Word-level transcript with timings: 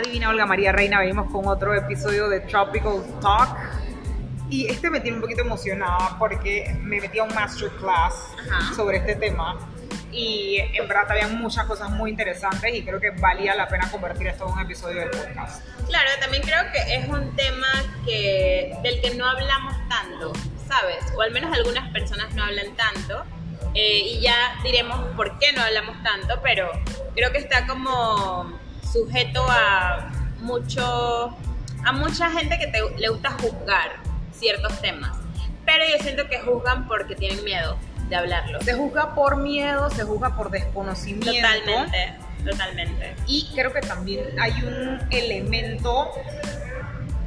adivina 0.00 0.28
Olga 0.30 0.46
María 0.46 0.72
Reina, 0.72 0.98
venimos 1.00 1.30
con 1.30 1.46
otro 1.46 1.74
episodio 1.74 2.28
de 2.28 2.40
Tropical 2.40 3.02
Talk. 3.20 3.56
Y 4.48 4.66
este 4.66 4.90
me 4.90 5.00
tiene 5.00 5.16
un 5.18 5.22
poquito 5.22 5.42
emocionada 5.42 6.16
porque 6.18 6.74
me 6.80 7.00
metí 7.00 7.18
a 7.20 7.22
un 7.22 7.34
masterclass 7.34 8.14
Ajá. 8.50 8.74
sobre 8.74 8.96
este 8.98 9.14
tema. 9.14 9.58
Y 10.10 10.56
en 10.74 10.88
verdad 10.88 11.08
había 11.08 11.28
muchas 11.28 11.66
cosas 11.66 11.90
muy 11.90 12.10
interesantes 12.10 12.74
y 12.74 12.82
creo 12.84 12.98
que 12.98 13.10
valía 13.10 13.54
la 13.54 13.68
pena 13.68 13.88
convertir 13.90 14.26
esto 14.26 14.46
en 14.48 14.54
un 14.54 14.60
episodio 14.60 15.00
del 15.02 15.10
podcast. 15.10 15.64
Claro, 15.86 16.08
también 16.20 16.42
creo 16.42 16.62
que 16.72 16.96
es 16.96 17.08
un 17.08 17.36
tema 17.36 17.68
que, 18.04 18.76
del 18.82 19.00
que 19.00 19.14
no 19.14 19.28
hablamos 19.28 19.76
tanto, 19.88 20.32
¿sabes? 20.66 20.96
O 21.16 21.22
al 21.22 21.30
menos 21.30 21.56
algunas 21.56 21.88
personas 21.92 22.34
no 22.34 22.42
hablan 22.42 22.74
tanto. 22.74 23.22
eh, 23.74 23.98
y 24.04 24.20
ya 24.20 24.34
diremos 24.64 24.98
por 25.14 25.38
qué 25.38 25.52
no 25.52 25.62
hablamos 25.62 26.02
tanto, 26.02 26.40
pero 26.42 26.68
creo 27.14 27.30
que 27.30 27.38
está 27.38 27.68
como 27.68 28.58
sujeto 28.92 29.44
a 29.48 30.10
mucho 30.40 31.36
a 31.84 31.92
mucha 31.92 32.30
gente 32.30 32.58
que 32.58 32.66
te- 32.66 32.98
le 32.98 33.08
gusta 33.08 33.30
juzgar 33.40 33.92
ciertos 34.32 34.80
temas. 34.82 35.16
Pero 35.64 35.84
yo 35.90 36.02
siento 36.02 36.28
que 36.28 36.38
juzgan 36.40 36.86
porque 36.88 37.14
tienen 37.14 37.42
miedo 37.44 37.76
de 38.08 38.16
hablarlo. 38.16 38.60
Se 38.60 38.74
juzga 38.74 39.14
por 39.14 39.36
miedo, 39.36 39.88
se 39.90 40.04
juzga 40.04 40.36
por 40.36 40.50
desconocimiento. 40.50 41.30
Totalmente, 41.48 42.14
totalmente. 42.50 43.14
Y 43.26 43.48
creo 43.54 43.72
que 43.72 43.80
también 43.80 44.38
hay 44.40 44.52
un 44.62 45.00
elemento 45.10 46.10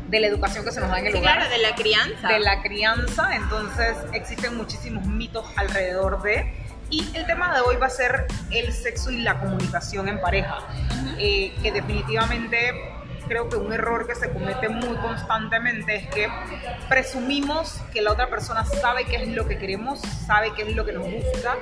de 0.10 0.20
la 0.20 0.28
educación 0.28 0.64
que 0.66 0.72
se 0.72 0.80
nos 0.82 0.90
da 0.90 1.00
en 1.00 1.08
el 1.08 1.14
Sí, 1.14 1.20
hogar. 1.20 1.38
claro, 1.38 1.50
de 1.50 1.58
la 1.60 1.74
crianza. 1.76 2.28
de 2.28 2.40
la 2.40 2.62
crianza, 2.62 3.36
entonces 3.36 3.98
existen 4.14 4.56
muchísimos 4.58 5.06
mitos 5.06 5.46
alrededor 5.56 6.22
de. 6.22 6.54
Y 6.94 7.10
el 7.16 7.26
tema 7.26 7.52
de 7.56 7.62
hoy 7.62 7.76
va 7.78 7.88
a 7.88 7.90
ser 7.90 8.28
el 8.52 8.72
sexo 8.72 9.10
y 9.10 9.18
la 9.24 9.40
comunicación 9.40 10.08
en 10.08 10.22
pareja, 10.22 10.60
eh, 11.18 11.52
que 11.64 11.72
definitivamente 11.72 12.72
creo 13.28 13.50
que 13.50 13.56
un 13.56 13.74
error 13.74 14.06
que 14.06 14.14
se 14.14 14.30
comete 14.30 14.70
muy 14.70 14.96
constantemente 14.98 15.96
es 15.96 16.08
que 16.14 16.28
presumimos 16.90 17.80
que 17.92 18.02
la 18.04 18.12
otra 18.12 18.30
persona 18.30 18.64
sabe 18.64 19.06
qué 19.06 19.16
es 19.16 19.30
lo 19.30 19.48
que 19.48 19.58
queremos, 19.58 20.02
sabe 20.02 20.54
qué 20.54 20.64
es 20.70 20.76
lo 20.76 20.86
que 20.86 20.92
nos 20.92 21.08
gusta, 21.10 21.56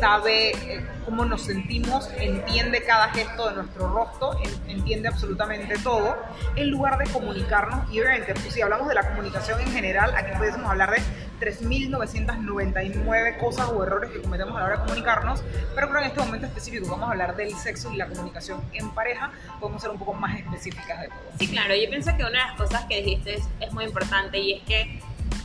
sabe 0.00 0.50
eh, 0.50 0.84
cómo 1.04 1.24
nos 1.26 1.42
sentimos, 1.42 2.10
entiende 2.18 2.82
cada 2.82 3.10
gesto 3.10 3.50
de 3.50 3.54
nuestro 3.56 3.88
rostro, 3.92 4.32
en- 4.42 4.70
entiende 4.78 5.06
absolutamente 5.08 5.78
todo, 5.78 6.16
en 6.56 6.70
lugar 6.70 6.98
de 6.98 7.04
comunicarnos. 7.12 7.88
Y 7.92 8.00
obviamente, 8.00 8.32
pues, 8.34 8.52
si 8.52 8.62
hablamos 8.62 8.88
de 8.88 8.94
la 8.94 9.06
comunicación 9.08 9.60
en 9.60 9.70
general, 9.70 10.12
aquí 10.16 10.32
pudiésemos 10.36 10.68
hablar 10.70 10.90
de 10.90 11.02
3.999 11.42 13.38
cosas 13.38 13.68
o 13.68 13.82
errores 13.82 14.10
que 14.10 14.22
cometemos 14.22 14.54
a 14.56 14.60
la 14.60 14.66
hora 14.66 14.76
de 14.76 14.82
comunicarnos, 14.82 15.42
pero 15.74 15.88
creo 15.88 16.00
que 16.00 16.06
en 16.06 16.10
este 16.12 16.20
momento 16.20 16.46
específico 16.46 16.86
vamos 16.88 17.08
a 17.08 17.10
hablar 17.10 17.34
del 17.34 17.52
sexo 17.56 17.92
y 17.92 17.96
la 17.96 18.06
comunicación 18.06 18.62
en 18.72 18.90
pareja, 18.90 19.32
podemos 19.58 19.82
ser 19.82 19.90
un 19.90 19.98
poco 19.98 20.14
más 20.14 20.38
específicas 20.38 21.00
de 21.00 21.08
todo. 21.08 21.18
Sí, 21.38 21.48
claro, 21.48 21.74
yo 21.74 21.90
pienso 21.90 22.16
que 22.16 22.22
una 22.22 22.30
de 22.30 22.36
las 22.36 22.56
cosas 22.56 22.84
que 22.84 23.02
dijiste 23.02 23.34
es, 23.34 23.48
es 23.60 23.72
muy 23.72 23.84
importante 23.84 24.38
y 24.38 24.52
es 24.52 24.62
que 24.62 25.00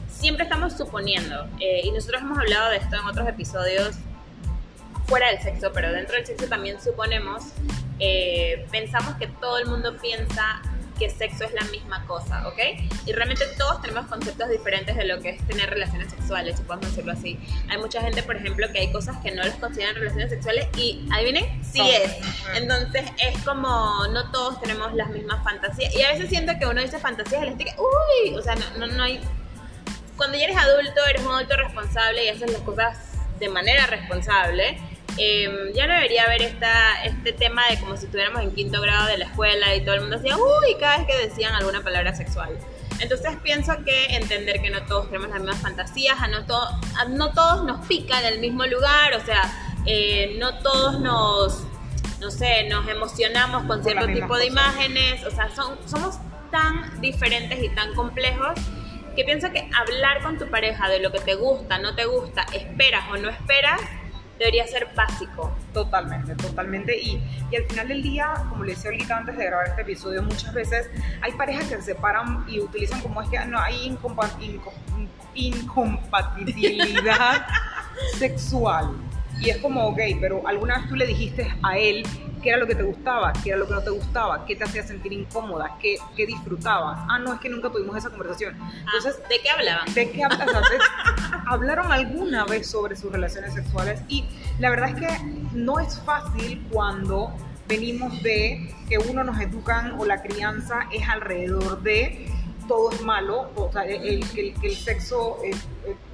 siempre 0.08 0.44
estamos 0.44 0.74
suponiendo, 0.74 1.48
eh, 1.60 1.82
y 1.84 1.92
nosotros 1.92 2.22
hemos 2.22 2.38
hablado 2.38 2.70
de 2.70 2.78
esto 2.78 2.96
en 2.96 3.06
otros 3.06 3.28
episodios 3.28 3.96
fuera 5.08 5.32
del 5.32 5.42
sexo, 5.42 5.72
pero 5.74 5.92
dentro 5.92 6.16
del 6.16 6.28
sexo 6.28 6.48
también 6.48 6.80
suponemos, 6.80 7.54
eh, 8.00 8.68
pensamos 8.72 9.16
que 9.16 9.26
todo 9.28 9.58
el 9.58 9.66
mundo 9.66 9.98
piensa 9.98 10.62
que 10.98 11.10
sexo 11.10 11.46
es 11.46 11.54
la 11.54 11.64
misma 11.66 12.06
cosa, 12.06 12.48
¿ok? 12.48 12.60
Y 13.06 13.14
realmente 13.14 13.46
todos 13.58 13.82
tenemos 13.82 14.08
conceptos 14.08 14.50
diferentes 14.50 14.96
de 14.96 15.06
lo 15.06 15.20
que 15.22 15.30
es 15.30 15.48
tener 15.48 15.70
relaciones 15.70 16.12
sexuales, 16.12 16.58
si 16.58 16.64
podemos 16.64 16.90
decirlo 16.90 17.14
así. 17.14 17.40
Hay 17.70 17.78
mucha 17.78 18.02
gente, 18.02 18.24
por 18.24 18.36
ejemplo, 18.36 18.68
que 18.72 18.80
hay 18.80 18.92
cosas 18.92 19.18
que 19.18 19.32
no 19.32 19.44
les 19.44 19.56
consideran 19.56 19.96
relaciones 19.96 20.30
sexuales 20.30 20.68
y, 20.78 21.08
adivinen, 21.12 21.64
sí 21.64 21.80
Son. 21.80 21.88
es. 21.88 22.18
Entonces 22.56 23.06
es 23.18 23.44
como, 23.44 24.08
no 24.12 24.32
todos 24.32 24.60
tenemos 24.62 24.94
las 24.94 25.10
mismas 25.10 25.44
fantasías. 25.44 25.94
Y 25.96 26.02
a 26.04 26.12
veces 26.12 26.30
siento 26.30 26.54
que 26.60 26.66
uno 26.66 26.82
dice 26.82 27.00
fantasías 27.00 27.42
y 27.42 27.46
la 27.46 27.52
gente 27.52 27.66
que, 27.66 27.76
uy, 27.78 28.36
o 28.36 28.42
sea, 28.42 28.56
no, 28.56 28.78
no, 28.78 28.88
no 28.88 29.04
hay... 29.04 29.22
Cuando 30.16 30.38
ya 30.38 30.46
eres 30.46 30.58
adulto, 30.58 31.06
eres 31.08 31.22
un 31.22 31.32
adulto 31.32 31.56
responsable 31.58 32.26
y 32.26 32.30
haces 32.30 32.52
las 32.52 32.62
cosas 32.62 32.98
de 33.40 33.50
manera 33.50 33.86
responsable, 33.86 34.80
eh, 35.18 35.72
ya 35.74 35.88
no 35.88 35.94
debería 35.96 36.24
haber 36.24 36.42
esta, 36.44 37.04
este 37.04 37.32
tema 37.34 37.64
de 37.70 37.80
como 37.80 37.98
si 37.98 38.06
estuviéramos 38.06 38.42
en 38.42 38.52
quinto 38.54 38.82
grado 38.82 39.08
de 39.08 39.18
la 39.18 39.26
escuela 39.26 39.74
y 39.76 39.82
todo 39.84 39.96
el 39.96 40.02
mundo 40.02 40.18
decía, 40.18 40.38
uy, 40.38 40.76
cada 40.80 40.98
vez 41.00 41.08
que 41.08 41.18
decían 41.28 41.54
alguna 41.56 41.82
palabra 41.84 42.14
sexual. 42.16 42.58
Entonces 43.00 43.36
pienso 43.44 43.74
que 43.86 44.16
entender 44.16 44.62
que 44.62 44.70
no 44.72 44.82
todos 44.84 45.06
tenemos 45.08 45.30
las 45.30 45.40
mismas 45.40 45.62
fantasías, 45.62 46.20
a 46.20 46.28
no, 46.28 46.46
to- 46.46 46.68
a 47.00 47.06
no 47.10 47.32
todos 47.32 47.64
nos 47.64 47.86
pican 47.86 48.24
en 48.26 48.34
el 48.34 48.40
mismo 48.40 48.66
lugar, 48.66 49.14
o 49.16 49.24
sea, 49.26 49.44
eh, 49.86 50.36
no 50.40 50.60
todos 50.60 51.00
nos, 51.00 51.64
no 52.20 52.32
sé, 52.32 52.64
nos 52.70 52.88
emocionamos 52.88 53.64
con 53.66 53.84
cierto 53.84 54.06
tipo 54.08 54.36
de 54.38 54.48
cosas. 54.48 54.48
imágenes, 54.48 55.24
o 55.26 55.32
sea, 55.32 55.50
son, 55.56 55.78
somos 55.88 56.18
tan 56.52 57.00
diferentes 57.00 57.62
y 57.64 57.70
tan 57.70 57.94
complejos 57.94 58.54
que 59.16 59.24
pienso 59.24 59.52
que 59.52 59.70
hablar 59.80 60.22
con 60.24 60.38
tu 60.40 60.48
pareja 60.50 60.90
de 60.90 61.00
lo 61.00 61.12
que 61.12 61.20
te 61.20 61.36
gusta, 61.36 61.78
no 61.80 61.94
te 61.96 62.06
gusta, 62.06 62.46
esperas 62.54 63.04
o 63.12 63.18
no 63.18 63.30
esperas, 63.30 63.80
debería 64.40 64.68
ser 64.68 64.88
básico. 64.96 65.56
Totalmente, 65.74 66.36
totalmente. 66.36 66.98
Y, 66.98 67.22
y 67.52 67.56
al 67.56 67.64
final 67.66 67.88
del 67.88 68.04
día, 68.04 68.34
como 68.50 68.64
le 68.64 68.74
decía 68.74 68.92
ahorita 68.92 69.18
antes 69.18 69.38
de 69.38 69.46
grabar 69.46 69.68
este 69.68 69.82
episodio, 69.82 70.22
muchas 70.24 70.54
veces 70.54 70.90
hay 71.22 71.32
parejas 71.34 71.66
que 71.66 71.76
se 71.78 71.82
separan 71.82 72.46
y 72.48 72.60
utilizan 72.60 73.02
como 73.02 73.22
es 73.22 73.30
que 73.30 73.40
no 73.46 73.60
hay 73.60 73.90
incompa- 73.90 74.38
inco- 74.40 74.74
incompatibilidad 75.36 77.46
sexual. 78.18 78.92
Y 79.40 79.50
es 79.52 79.58
como, 79.58 79.88
ok, 79.90 80.00
pero 80.20 80.48
alguna 80.48 80.80
vez 80.80 80.90
tú 80.90 80.96
le 80.96 81.06
dijiste 81.06 81.48
a 81.62 81.78
él 81.78 82.04
qué 82.42 82.50
era 82.50 82.58
lo 82.58 82.66
que 82.68 82.74
te 82.76 82.84
gustaba, 82.84 83.34
qué 83.44 83.50
era 83.50 83.58
lo 83.60 83.68
que 83.68 83.74
no 83.74 83.82
te 83.82 83.90
gustaba, 83.92 84.46
qué 84.46 84.56
te 84.56 84.64
hacía 84.64 84.84
sentir 84.84 85.12
incómoda, 85.14 85.76
qué, 85.80 85.98
qué 86.16 86.26
disfrutabas. 86.26 87.00
Ah, 87.10 87.20
no, 87.20 87.34
es 87.34 87.40
que 87.40 87.50
nunca 87.50 87.70
tuvimos 87.70 87.96
esa 87.98 88.10
conversación. 88.10 88.58
Entonces, 88.86 89.20
Ah, 89.24 89.28
¿De 89.30 89.40
qué 89.42 89.50
hablaban? 89.50 89.94
¿De 89.94 90.12
qué 90.12 90.24
hablas? 90.24 90.40
¿Hablaron 91.48 91.92
alguna 91.92 92.46
vez 92.46 92.68
sobre 92.68 92.96
sus 92.96 93.12
relaciones 93.12 93.54
sexuales? 93.54 94.02
Y 94.08 94.26
la 94.60 94.70
verdad 94.70 94.90
es 94.90 94.96
que 94.96 95.24
no 95.54 95.80
es 95.80 96.00
fácil 96.02 96.66
cuando 96.72 97.34
venimos 97.68 98.22
de 98.24 98.74
que 98.88 98.98
uno 98.98 99.24
nos 99.24 99.40
educan 99.42 100.00
o 100.00 100.06
la 100.06 100.22
crianza 100.22 100.88
es 100.92 101.08
alrededor 101.08 101.82
de 101.82 102.32
todo 102.68 102.92
es 102.92 103.02
malo, 103.02 103.50
o 103.56 103.72
sea, 103.72 103.84
el, 103.84 104.22
el- 104.36 104.54
el, 104.62 104.76
sexo, 104.76 105.38
es- 105.44 105.66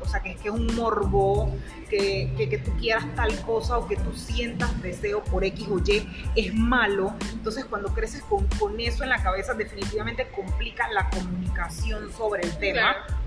o 0.04 0.08
sea, 0.08 0.20
que, 0.22 0.36
que 0.36 0.50
es 0.50 0.54
un 0.54 0.68
morbo, 0.76 1.50
que, 1.90 2.32
que, 2.38 2.48
que 2.48 2.60
tú 2.60 2.72
quieras 2.80 3.06
tal 3.16 3.36
cosa 3.42 3.80
o 3.80 3.88
que 3.88 3.96
tú 3.96 4.14
sientas 4.16 4.80
deseo 4.84 5.24
por 5.24 5.44
X 5.44 5.68
o 5.68 5.80
Y 5.80 6.08
es 6.36 6.54
malo. 6.54 7.14
Entonces, 7.32 7.66
cuando 7.66 7.92
creces 7.92 8.22
con, 8.24 8.46
con 8.60 8.80
eso 8.80 9.02
en 9.04 9.10
la 9.10 9.24
cabeza, 9.24 9.56
definitivamente 9.56 10.28
complica 10.30 10.88
la 10.92 11.10
comunicación 11.10 12.12
sobre 12.14 12.44
el 12.44 12.56
tema 12.60 12.94
Claro. 13.08 13.23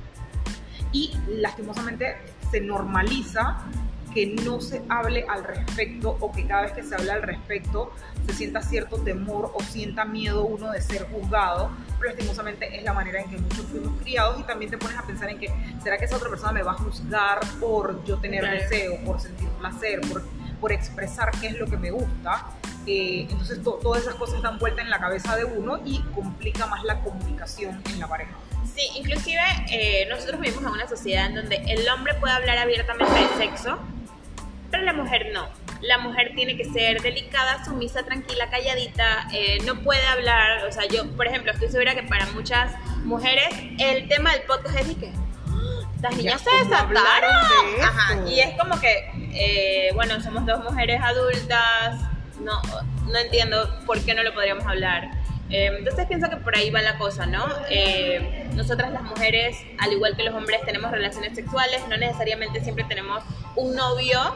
Y 0.92 1.12
lastimosamente 1.28 2.16
se 2.50 2.60
normaliza 2.60 3.58
que 4.14 4.26
no 4.28 4.62
se 4.62 4.82
hable 4.88 5.26
al 5.28 5.44
respecto 5.44 6.16
o 6.20 6.32
que 6.32 6.46
cada 6.46 6.62
vez 6.62 6.72
que 6.72 6.82
se 6.82 6.94
habla 6.94 7.14
al 7.14 7.22
respecto 7.22 7.92
se 8.26 8.32
sienta 8.32 8.62
cierto 8.62 8.96
temor 8.96 9.52
o 9.54 9.62
sienta 9.62 10.06
miedo 10.06 10.44
uno 10.46 10.72
de 10.72 10.80
ser 10.80 11.06
juzgado, 11.10 11.70
pero 12.00 12.12
lastimosamente 12.14 12.74
es 12.78 12.82
la 12.82 12.94
manera 12.94 13.20
en 13.20 13.28
que 13.30 13.36
muchos 13.36 13.66
fuimos 13.66 14.00
criados 14.00 14.40
y 14.40 14.44
también 14.44 14.70
te 14.70 14.78
pones 14.78 14.96
a 14.96 15.02
pensar 15.02 15.28
en 15.28 15.38
que 15.38 15.52
¿será 15.82 15.98
que 15.98 16.06
esa 16.06 16.16
otra 16.16 16.30
persona 16.30 16.52
me 16.52 16.62
va 16.62 16.72
a 16.72 16.76
juzgar 16.76 17.40
por 17.60 18.02
yo 18.04 18.16
tener 18.18 18.40
Claro. 18.40 18.56
deseo, 18.58 19.04
por 19.04 19.20
sentir 19.20 19.48
placer, 19.60 20.00
por, 20.10 20.24
por 20.62 20.72
expresar 20.72 21.30
qué 21.38 21.48
es 21.48 21.58
lo 21.58 21.66
que 21.66 21.76
me 21.76 21.90
gusta? 21.90 22.46
Eh, 22.86 23.26
entonces 23.28 23.62
to- 23.62 23.80
todas 23.82 24.00
esas 24.02 24.14
cosas 24.14 24.40
dan 24.40 24.58
vuelta 24.58 24.80
en 24.80 24.88
la 24.88 24.98
cabeza 24.98 25.36
de 25.36 25.44
uno 25.44 25.78
y 25.84 26.00
complica 26.14 26.66
más 26.68 26.82
la 26.84 27.00
comunicación 27.00 27.82
en 27.90 27.98
la 28.00 28.08
pareja. 28.08 28.32
Sí, 28.74 28.82
inclusive 28.96 29.40
eh, 29.70 30.06
nosotros 30.10 30.40
vivimos 30.40 30.62
en 30.64 30.70
una 30.70 30.88
sociedad 30.88 31.26
en 31.26 31.34
donde 31.34 31.56
el 31.68 31.88
hombre 31.88 32.14
puede 32.14 32.34
hablar 32.34 32.58
abiertamente 32.58 33.12
de 33.14 33.28
sexo, 33.36 33.78
pero 34.70 34.82
la 34.84 34.92
mujer 34.92 35.28
no. 35.32 35.48
La 35.82 35.98
mujer 35.98 36.32
tiene 36.34 36.56
que 36.56 36.64
ser 36.64 37.00
delicada, 37.02 37.64
sumisa, 37.64 38.02
tranquila, 38.02 38.48
calladita, 38.50 39.28
eh, 39.32 39.58
no 39.64 39.82
puede 39.82 40.04
hablar, 40.06 40.64
o 40.66 40.72
sea, 40.72 40.86
yo, 40.86 41.06
por 41.16 41.26
ejemplo, 41.26 41.52
estoy 41.52 41.68
segura 41.68 41.94
que 41.94 42.02
para 42.02 42.26
muchas 42.28 42.72
mujeres 43.04 43.48
el 43.78 44.08
tema 44.08 44.32
del 44.32 44.42
podcast 44.42 44.76
es 44.78 44.88
de 44.88 44.94
que 44.96 45.12
"Ah, 45.48 45.88
las 46.02 46.16
niñas 46.16 46.40
se 46.40 46.50
¿cómo 46.50 46.64
desataron. 46.64 47.30
Ajá, 47.82 48.28
y 48.28 48.40
es 48.40 48.58
como 48.58 48.80
que, 48.80 49.10
eh, 49.34 49.90
bueno, 49.94 50.20
somos 50.22 50.44
dos 50.46 50.64
mujeres 50.64 51.00
adultas, 51.02 52.00
no, 52.40 52.60
no 53.06 53.18
entiendo 53.18 53.68
por 53.86 54.00
qué 54.04 54.14
no 54.14 54.22
lo 54.22 54.32
podríamos 54.34 54.66
hablar. 54.66 55.10
Eh, 55.50 55.70
entonces 55.78 56.06
pienso 56.06 56.28
que 56.28 56.36
por 56.36 56.56
ahí 56.56 56.70
va 56.70 56.82
la 56.82 56.98
cosa, 56.98 57.26
¿no? 57.26 57.44
Eh, 57.70 58.46
nosotras 58.54 58.92
las 58.92 59.02
mujeres, 59.02 59.56
al 59.78 59.92
igual 59.92 60.16
que 60.16 60.24
los 60.24 60.34
hombres, 60.34 60.60
tenemos 60.64 60.90
relaciones 60.90 61.34
sexuales, 61.36 61.80
no 61.88 61.96
necesariamente 61.96 62.60
siempre 62.62 62.84
tenemos 62.84 63.22
un 63.54 63.74
novio, 63.76 64.34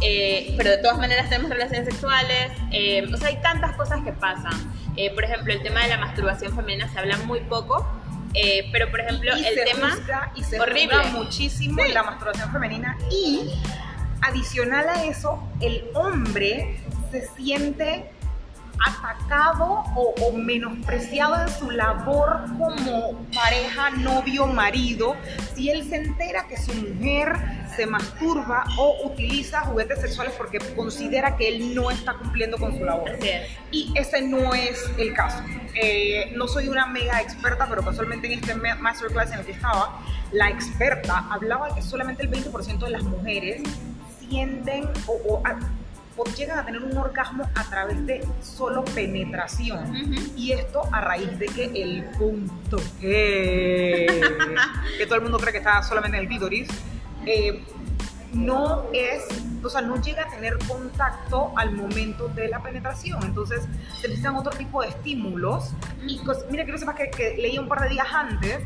eh, 0.00 0.54
pero 0.56 0.70
de 0.70 0.78
todas 0.78 0.96
maneras 0.98 1.28
tenemos 1.28 1.50
relaciones 1.50 1.86
sexuales. 1.86 2.52
eh, 2.70 3.04
o 3.12 3.16
sea, 3.16 3.28
hay 3.28 3.40
tantas 3.42 3.74
cosas 3.76 4.04
que 4.04 4.12
pasan. 4.12 4.52
Eh, 4.96 5.10
por 5.12 5.24
ejemplo, 5.24 5.52
el 5.52 5.62
tema 5.62 5.82
de 5.82 5.88
la 5.88 5.96
masturbación 5.98 6.54
femenina 6.54 6.88
se 6.92 6.98
habla 6.98 7.16
muy 7.18 7.40
poco, 7.40 7.86
eh, 8.34 8.68
pero 8.72 8.90
por 8.90 9.00
ejemplo, 9.00 9.36
y 9.36 9.44
el 9.44 9.54
se 9.54 9.64
tema... 9.64 9.96
y 10.36 10.44
se 10.44 10.60
horrible. 10.60 10.96
muchísimo 11.12 11.82
Sí. 11.84 11.92
la 11.92 12.02
masturbación 12.04 12.52
femenina 12.52 12.96
y 13.10 13.50
adicional 14.22 14.88
a 14.88 15.04
eso 15.04 15.42
el 15.60 15.84
hombre 15.94 16.76
se 17.10 17.26
siente 17.36 18.10
atacado 18.86 19.84
o, 19.96 20.14
o 20.22 20.32
menospreciado 20.36 21.40
en 21.42 21.48
su 21.48 21.70
labor 21.70 22.42
como 22.58 23.26
pareja, 23.34 23.90
novio, 23.90 24.46
marido, 24.46 25.16
si 25.54 25.70
él 25.70 25.88
se 25.88 25.96
entera 25.96 26.46
que 26.46 26.56
su 26.56 26.72
mujer 26.74 27.32
se 27.76 27.86
masturba 27.86 28.64
o 28.76 29.06
utiliza 29.06 29.60
juguetes 29.60 30.00
sexuales 30.00 30.34
porque 30.36 30.58
considera 30.74 31.36
que 31.36 31.48
él 31.48 31.74
no 31.74 31.90
está 31.90 32.14
cumpliendo 32.14 32.56
con 32.58 32.76
su 32.76 32.84
labor. 32.84 33.10
Es. 33.22 33.48
Y 33.70 33.92
ese 33.94 34.22
no 34.22 34.52
es 34.54 34.90
el 34.98 35.14
caso. 35.14 35.42
Eh, 35.80 36.32
no 36.36 36.48
soy 36.48 36.68
una 36.68 36.86
mega 36.86 37.20
experta, 37.20 37.66
pero 37.68 37.84
casualmente 37.84 38.26
en 38.32 38.40
este 38.40 38.54
ma- 38.56 38.74
masterclass 38.76 39.30
en 39.32 39.40
el 39.40 39.46
que 39.46 39.52
estaba, 39.52 40.00
la 40.32 40.48
experta 40.50 41.26
hablaba 41.30 41.72
que 41.74 41.82
solamente 41.82 42.22
el 42.24 42.30
20% 42.30 42.78
de 42.80 42.90
las 42.90 43.02
mujeres 43.04 43.62
sienten 44.28 44.84
o, 45.06 45.12
o 45.34 45.42
a- 45.46 45.52
o 45.52 45.77
llegan 46.24 46.58
a 46.58 46.64
tener 46.64 46.82
un 46.82 46.96
orgasmo 46.96 47.48
a 47.54 47.64
través 47.64 48.04
de 48.06 48.26
solo 48.42 48.84
penetración. 48.84 49.92
Y 50.36 50.52
esto 50.52 50.82
a 50.92 51.00
raíz 51.00 51.38
de 51.38 51.46
que 51.46 51.64
el 51.64 52.04
punto 52.18 52.78
G, 53.00 53.02
que 54.98 55.06
todo 55.06 55.16
el 55.16 55.22
mundo 55.22 55.38
cree 55.38 55.52
que 55.52 55.58
está 55.58 55.82
solamente 55.82 56.16
en 56.16 56.24
el 56.24 56.28
clítoris, 56.28 56.68
eh, 57.26 57.64
no 58.32 58.84
es, 58.92 59.24
o 59.62 59.70
sea, 59.70 59.80
no 59.80 60.00
llega 60.00 60.24
a 60.24 60.28
tener 60.28 60.58
contacto 60.66 61.52
al 61.56 61.72
momento 61.72 62.28
de 62.28 62.48
la 62.48 62.62
penetración. 62.62 63.22
Entonces, 63.24 63.62
se 64.00 64.08
necesitan 64.08 64.36
otro 64.36 64.52
tipo 64.56 64.82
de 64.82 64.88
estímulos. 64.88 65.72
Y 66.06 66.20
mira, 66.50 66.64
quiero 66.64 66.78
sepas 66.78 66.96
que, 66.96 67.10
que 67.10 67.36
leí 67.36 67.58
un 67.58 67.68
par 67.68 67.80
de 67.82 67.88
días 67.90 68.06
antes 68.12 68.58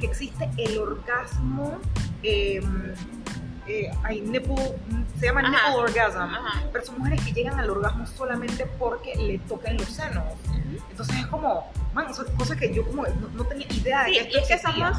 que 0.00 0.06
existe 0.06 0.50
el 0.56 0.78
orgasmo. 0.78 1.78
eh, 2.22 2.60
eh, 3.66 3.90
ay, 4.04 4.20
nipple- 4.22 4.74
se 5.18 5.26
llama 5.26 5.40
Ajá. 5.40 5.50
nipple 5.50 5.82
orgasm, 5.82 6.18
Ajá. 6.20 6.62
pero 6.72 6.84
son 6.84 6.98
mujeres 6.98 7.24
que 7.24 7.32
llegan 7.32 7.58
al 7.60 7.70
orgasmo 7.70 8.06
solamente 8.06 8.66
porque 8.78 9.14
le 9.16 9.38
tocan 9.40 9.76
los 9.76 9.88
senos. 9.88 10.24
Entonces 10.90 11.16
es 11.16 11.26
como, 11.26 11.70
man, 11.94 12.14
son 12.14 12.26
cosas 12.36 12.56
que 12.56 12.72
yo 12.74 12.84
como 12.86 13.02
no, 13.04 13.28
no 13.34 13.44
tenía 13.44 13.66
idea 13.72 14.04
de 14.04 14.10
Sí, 14.10 14.18
que 14.18 14.22
y 14.22 14.26
esto 14.26 14.38
es 14.38 14.48
que 14.48 14.58
somos, 14.58 14.96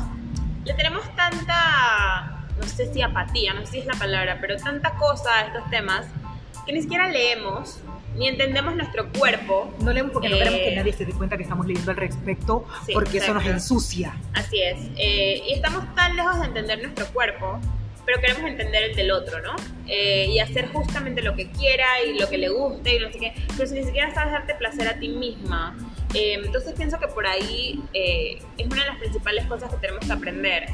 le 0.66 0.74
tenemos 0.74 1.04
tanta, 1.16 2.46
no 2.60 2.68
sé 2.68 2.92
si 2.94 3.02
apatía, 3.02 3.54
no 3.54 3.62
sé 3.66 3.72
si 3.74 3.80
es 3.80 3.86
la 3.86 3.94
palabra, 3.96 4.38
pero 4.42 4.58
tanta 4.58 4.92
cosa 4.96 5.34
a 5.34 5.42
estos 5.48 5.70
temas 5.70 6.06
que 6.66 6.74
ni 6.74 6.82
siquiera 6.82 7.08
leemos 7.10 7.80
ni 8.16 8.28
entendemos 8.28 8.76
nuestro 8.76 9.10
cuerpo. 9.14 9.74
No 9.80 9.92
leemos 9.94 10.12
porque 10.12 10.28
no 10.30 10.36
Eh, 10.36 10.40
queremos 10.40 10.60
que 10.60 10.76
nadie 10.76 10.94
se 10.94 11.06
dé 11.06 11.14
cuenta 11.14 11.38
que 11.38 11.44
estamos 11.44 11.66
leyendo 11.66 11.92
al 11.92 11.98
respecto, 11.98 12.66
Sí, 12.86 12.94
porque 12.94 13.20
eso 13.20 13.34
nos 13.34 13.44
exacto. 13.44 13.52
ensucia. 13.74 14.14
Así 14.34 14.62
es. 14.62 14.80
Eh, 14.98 15.42
y 15.48 15.54
estamos 15.54 15.84
tan 15.96 16.16
lejos 16.18 16.38
de 16.42 16.46
entender 16.48 16.82
nuestro 16.82 17.06
cuerpo, 17.08 17.60
pero 18.12 18.22
queremos 18.22 18.50
entender 18.50 18.84
el 18.84 18.96
del 18.96 19.12
otro, 19.12 19.42
¿no? 19.42 19.56
Eh, 19.88 20.26
y 20.30 20.40
hacer 20.40 20.68
justamente 20.68 21.22
lo 21.22 21.34
que 21.36 21.50
quiera 21.52 21.86
y 22.06 22.20
lo 22.20 22.28
que 22.30 22.38
le 22.38 22.50
guste 22.50 22.96
y 22.96 23.00
no 23.00 23.10
sé 23.12 23.20
qué. 23.20 23.34
Pero 23.56 23.70
si 23.70 23.76
ni 23.76 23.84
siquiera 23.86 24.14
sabes 24.14 24.34
darte 24.34 24.54
placer 24.56 24.88
a 24.88 25.00
ti 25.00 25.08
misma. 25.10 25.78
eh, 26.14 26.34
entonces 26.44 26.74
pienso 26.76 27.00
que 27.00 27.08
por 27.08 27.26
ahí 27.26 27.82
eh, 27.94 28.40
es 28.58 28.66
una 28.66 28.84
de 28.84 28.90
las 28.90 29.00
principales 29.00 29.46
cosas 29.46 29.70
que 29.72 29.78
tenemos 29.78 30.06
que 30.06 30.12
aprender. 30.12 30.66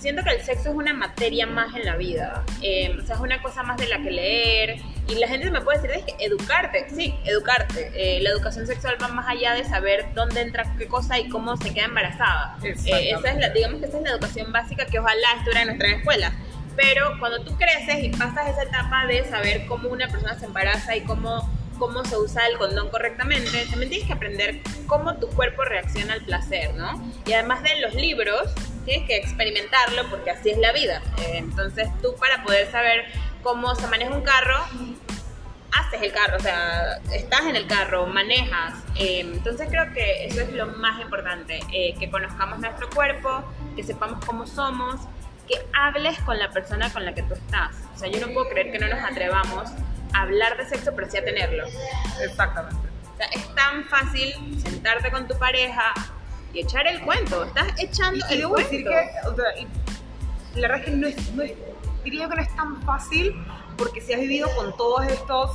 Siento 0.00 0.22
que 0.22 0.30
el 0.30 0.42
sexo 0.42 0.68
es 0.70 0.74
una 0.74 0.92
materia 0.92 1.46
más 1.46 1.74
en 1.74 1.84
la 1.84 1.96
vida. 1.96 2.44
eh, 2.62 2.96
o 3.00 3.06
sea, 3.06 3.14
es 3.16 3.20
una 3.20 3.40
cosa 3.42 3.62
más 3.62 3.76
de 3.76 3.88
la 3.88 4.02
que 4.02 4.10
leer. 4.10 4.76
Y 5.08 5.14
la 5.16 5.28
gente 5.28 5.50
me 5.52 5.60
puede 5.60 5.80
decir, 5.80 5.96
es 5.96 6.04
que 6.04 6.24
educarte. 6.24 6.86
Sí, 6.90 7.14
educarte. 7.24 7.90
Eh, 7.94 8.20
la 8.20 8.30
educación 8.30 8.66
sexual 8.66 8.96
va 9.00 9.08
más 9.08 9.28
allá 9.28 9.54
de 9.54 9.64
saber 9.64 10.06
dónde 10.14 10.40
entra 10.40 10.74
qué 10.76 10.86
cosa 10.88 11.18
y 11.18 11.28
cómo 11.28 11.56
se 11.56 11.72
queda 11.72 11.84
embarazada. 11.86 12.58
Eh, 12.62 12.74
esa 12.84 13.30
es 13.30 13.38
la, 13.38 13.50
digamos 13.50 13.80
que 13.80 13.86
esa 13.86 13.98
es 13.98 14.02
la 14.02 14.10
educación 14.10 14.52
básica 14.52 14.84
que 14.86 14.98
ojalá 14.98 15.28
estuviera 15.38 15.62
en 15.62 15.66
nuestra 15.68 15.90
escuela. 15.90 16.32
Pero 16.76 17.18
cuando 17.18 17.42
tú 17.42 17.56
creces 17.56 18.04
y 18.04 18.10
pasas 18.10 18.50
esa 18.50 18.62
etapa 18.64 19.06
de 19.06 19.24
saber 19.24 19.66
cómo 19.66 19.88
una 19.88 20.08
persona 20.08 20.38
se 20.38 20.46
embaraza 20.46 20.94
y 20.96 21.02
cómo, 21.02 21.48
cómo 21.78 22.04
se 22.04 22.16
usa 22.16 22.46
el 22.46 22.58
condón 22.58 22.90
correctamente, 22.90 23.66
también 23.70 23.90
tienes 23.90 24.06
que 24.06 24.12
aprender 24.12 24.60
cómo 24.86 25.16
tu 25.16 25.28
cuerpo 25.28 25.64
reacciona 25.64 26.14
al 26.14 26.24
placer, 26.24 26.74
¿no? 26.74 27.02
Y 27.26 27.32
además 27.32 27.62
de 27.62 27.80
los 27.80 27.94
libros, 27.94 28.52
tienes 28.84 29.06
que 29.06 29.16
experimentarlo 29.16 30.08
porque 30.10 30.30
así 30.30 30.50
es 30.50 30.58
la 30.58 30.72
vida. 30.72 31.02
Eh, 31.18 31.38
entonces 31.38 31.88
tú 32.02 32.14
para 32.16 32.42
poder 32.44 32.70
saber 32.70 33.06
cómo 33.42 33.74
se 33.74 33.86
maneja 33.86 34.14
un 34.14 34.22
carro, 34.22 34.58
haces 35.72 36.02
el 36.02 36.12
carro, 36.12 36.36
o 36.36 36.40
sea, 36.40 36.98
estás 37.12 37.42
en 37.42 37.56
el 37.56 37.66
carro, 37.66 38.06
manejas. 38.06 38.74
Eh, 38.96 39.20
entonces 39.20 39.68
creo 39.70 39.92
que 39.92 40.26
eso 40.26 40.40
es 40.40 40.52
lo 40.52 40.66
más 40.66 41.00
importante, 41.00 41.60
eh, 41.72 41.94
que 41.98 42.10
conozcamos 42.10 42.58
nuestro 42.58 42.88
cuerpo, 42.90 43.44
que 43.74 43.82
sepamos 43.82 44.24
cómo 44.24 44.46
somos, 44.46 45.00
que 45.46 45.54
hables 45.72 46.18
con 46.20 46.38
la 46.38 46.50
persona 46.50 46.92
con 46.92 47.04
la 47.04 47.14
que 47.14 47.22
tú 47.22 47.34
estás. 47.34 47.74
O 47.94 47.98
sea, 47.98 48.08
yo 48.08 48.24
no 48.24 48.32
puedo 48.32 48.48
creer 48.48 48.72
que 48.72 48.78
no 48.78 48.88
nos 48.88 49.00
atrevamos 49.00 49.70
a 50.12 50.22
hablar 50.22 50.56
de 50.56 50.66
sexo, 50.66 50.92
pero 50.94 51.10
sí 51.10 51.18
a 51.18 51.24
tenerlo. 51.24 51.64
Exactamente. 52.22 52.88
O 53.14 53.16
sea, 53.16 53.26
es 53.28 53.54
tan 53.54 53.84
fácil 53.84 54.60
sentarte 54.60 55.10
con 55.10 55.26
tu 55.26 55.38
pareja 55.38 55.94
y 56.52 56.60
echar 56.60 56.86
el 56.86 57.00
cuento. 57.02 57.44
Estás 57.44 57.68
echando 57.78 58.24
Y, 58.28 58.32
el 58.32 58.38
debo 58.40 58.54
cuento. 58.54 58.70
decir 58.70 58.86
que, 58.86 59.28
o 59.28 59.34
sea, 59.36 59.44
y 59.58 60.60
la 60.60 60.68
verdad 60.68 60.78
es 60.78 60.84
que 60.84 60.90
no 60.92 61.06
es, 61.06 61.32
no 61.32 61.42
es, 61.42 61.52
diría 62.04 62.28
que 62.28 62.36
no 62.36 62.42
es 62.42 62.56
tan 62.56 62.82
fácil 62.82 63.34
porque 63.76 64.00
si 64.00 64.12
has 64.14 64.20
vivido 64.20 64.48
con 64.56 64.76
todos 64.76 65.06
estos 65.06 65.50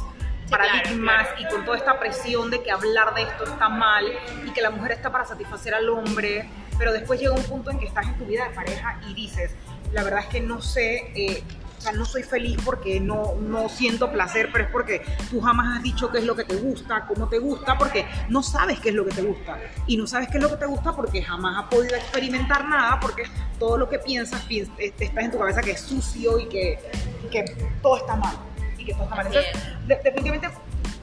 paradigmas 0.49 1.27
claro, 1.27 1.35
claro. 1.38 1.41
y 1.41 1.55
con 1.55 1.65
toda 1.65 1.77
esta 1.77 1.99
presión 1.99 2.51
de 2.51 2.61
que 2.61 2.71
hablar 2.71 3.13
de 3.13 3.23
esto 3.23 3.45
está 3.45 3.69
mal 3.69 4.05
y 4.45 4.51
que 4.51 4.61
la 4.61 4.69
mujer 4.69 4.91
está 4.91 5.11
para 5.11 5.25
satisfacer 5.25 5.73
al 5.73 5.88
hombre, 5.89 6.49
pero 6.77 6.91
después 6.91 7.19
llega 7.19 7.33
un 7.33 7.43
punto 7.43 7.71
en 7.71 7.79
que 7.79 7.85
estás 7.85 8.05
en 8.05 8.17
tu 8.17 8.25
vida 8.25 8.47
de 8.47 8.53
pareja 8.53 8.99
y 9.07 9.13
dices, 9.13 9.55
la 9.93 10.03
verdad 10.03 10.21
es 10.21 10.27
que 10.27 10.41
no 10.41 10.61
sé, 10.61 11.11
eh, 11.15 11.43
o 11.77 11.81
sea, 11.81 11.91
no 11.93 12.05
soy 12.05 12.21
feliz 12.23 12.57
porque 12.63 12.99
no, 12.99 13.33
no 13.41 13.67
siento 13.67 14.11
placer, 14.11 14.49
pero 14.53 14.65
es 14.65 14.69
porque 14.71 15.01
tú 15.31 15.41
jamás 15.41 15.77
has 15.77 15.83
dicho 15.83 16.11
qué 16.11 16.19
es 16.19 16.25
lo 16.25 16.35
que 16.35 16.43
te 16.43 16.55
gusta, 16.55 17.05
cómo 17.07 17.27
te 17.27 17.39
gusta, 17.39 17.75
porque 17.77 18.05
no 18.29 18.43
sabes 18.43 18.79
qué 18.79 18.89
es 18.89 18.95
lo 18.95 19.03
que 19.03 19.11
te 19.15 19.23
gusta. 19.23 19.57
Y 19.88 19.97
no 19.97 20.05
sabes 20.05 20.27
qué 20.29 20.38
es 20.38 20.43
lo 20.43 20.49
que 20.51 20.57
te 20.57 20.65
gusta 20.67 20.95
porque 20.95 21.23
jamás 21.23 21.57
has 21.63 21.69
podido 21.71 21.95
experimentar 21.95 22.65
nada, 22.69 22.99
porque 22.99 23.23
todo 23.57 23.77
lo 23.77 23.89
que 23.89 23.97
piensas, 23.97 24.43
piens- 24.47 24.69
eh, 24.77 24.93
estás 24.99 25.23
en 25.25 25.31
tu 25.31 25.39
cabeza 25.39 25.61
que 25.61 25.71
es 25.71 25.81
sucio 25.81 26.38
y 26.39 26.47
que, 26.47 26.79
y 27.25 27.27
que 27.29 27.45
todo 27.81 27.97
está 27.97 28.15
mal. 28.15 28.35
Y 28.77 28.85
que 28.85 28.93
todo 28.93 29.03
está 29.05 29.15
mal. 29.15 29.25
Entonces, 29.27 29.51
de- 29.88 29.95
definitivamente 30.03 30.49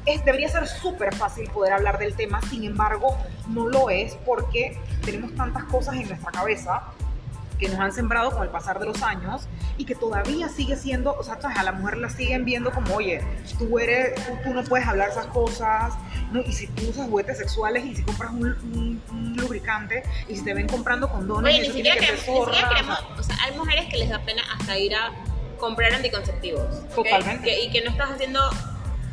es- 0.07 0.25
debería 0.25 0.49
ser 0.49 0.67
súper 0.69 1.13
fácil 1.13 1.51
poder 1.51 1.73
hablar 1.73 1.99
del 1.99 2.15
tema, 2.15 2.41
sin 2.43 2.63
embargo, 2.63 3.19
no 3.49 3.67
lo 3.67 3.91
es 3.91 4.15
porque 4.25 4.81
tenemos 5.05 5.35
tantas 5.35 5.65
cosas 5.65 5.97
en 5.97 6.07
nuestra 6.09 6.31
cabeza 6.31 6.85
que 7.59 7.69
nos 7.69 7.79
han 7.81 7.93
sembrado 7.93 8.31
con 8.31 8.43
el 8.43 8.49
pasar 8.51 8.79
de 8.79 8.87
los 8.87 9.03
años 9.03 9.49
y 9.77 9.85
que 9.85 9.95
todavía 9.95 10.49
sigue 10.49 10.77
siendo, 10.77 11.15
o 11.15 11.23
sea, 11.23 11.35
a 11.57 11.63
la 11.63 11.73
mujer 11.73 11.99
la 11.99 12.09
siguen 12.09 12.45
viendo 12.45 12.71
como, 12.71 12.95
oye, 12.95 13.21
tú 13.59 13.79
eres, 13.79 14.15
tú, 14.15 14.33
tú 14.45 14.55
no 14.55 14.63
puedes 14.65 14.87
hablar 14.87 15.09
esas 15.11 15.27
cosas, 15.27 15.95
¿no? 16.33 16.41
y 16.41 16.53
si 16.53 16.67
tú 16.69 16.89
usas 16.89 17.09
juguetes 17.09 17.39
sexuales 17.39 17.85
y 17.85 17.95
si 17.97 18.03
compras 18.03 18.31
un, 18.33 18.47
un- 18.47 19.03
un 19.11 19.37
lubricante 19.37 20.03
y 20.29 20.37
si 20.37 20.45
te 20.45 20.55
ven 20.55 20.69
comprando 20.69 21.09
condones, 21.09 21.53
Oye, 21.55 21.61
ni 21.63 21.67
eso 21.69 21.77
siquiera, 21.77 21.99
tiene 21.99 22.17
que 22.17 22.23
queremos, 22.25 22.45
ser 22.47 22.55
ni 22.55 22.61
siquiera 22.61 22.79
zorra, 22.85 22.99
queremos- 23.05 23.19
o 23.21 23.23
sea, 23.23 23.37
hay 23.45 23.57
mujeres 23.57 23.87
que 23.91 23.97
les 23.99 24.09
da 24.11 24.19
pena 24.21 24.43
hasta 24.59 24.79
ir 24.79 24.95
a 24.95 25.11
comprar 25.59 25.93
anticonceptivos. 25.95 26.89
Totalmente. 26.95 27.43
Que- 27.45 27.65
y 27.65 27.71
que 27.71 27.83
no 27.83 27.91
estás 27.91 28.11
haciendo 28.13 28.41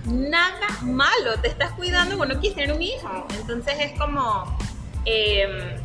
nada 0.05 0.67
malo, 0.83 1.39
te 1.41 1.47
estás 1.47 1.71
cuidando 1.71 2.17
cuando 2.17 2.39
quieres 2.39 2.55
tener 2.55 2.75
un 2.75 2.81
hijo. 2.81 3.25
Entonces 3.39 3.73
es 3.79 3.99
como, 3.99 4.55
eh, 5.05 5.79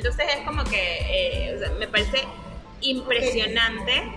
entonces 0.00 0.26
es 0.34 0.46
como 0.46 0.64
que 0.64 0.80
eh, 1.50 1.54
o 1.54 1.58
sea, 1.58 1.70
me 1.78 1.86
parece 1.86 2.24
impresionante. 2.80 4.10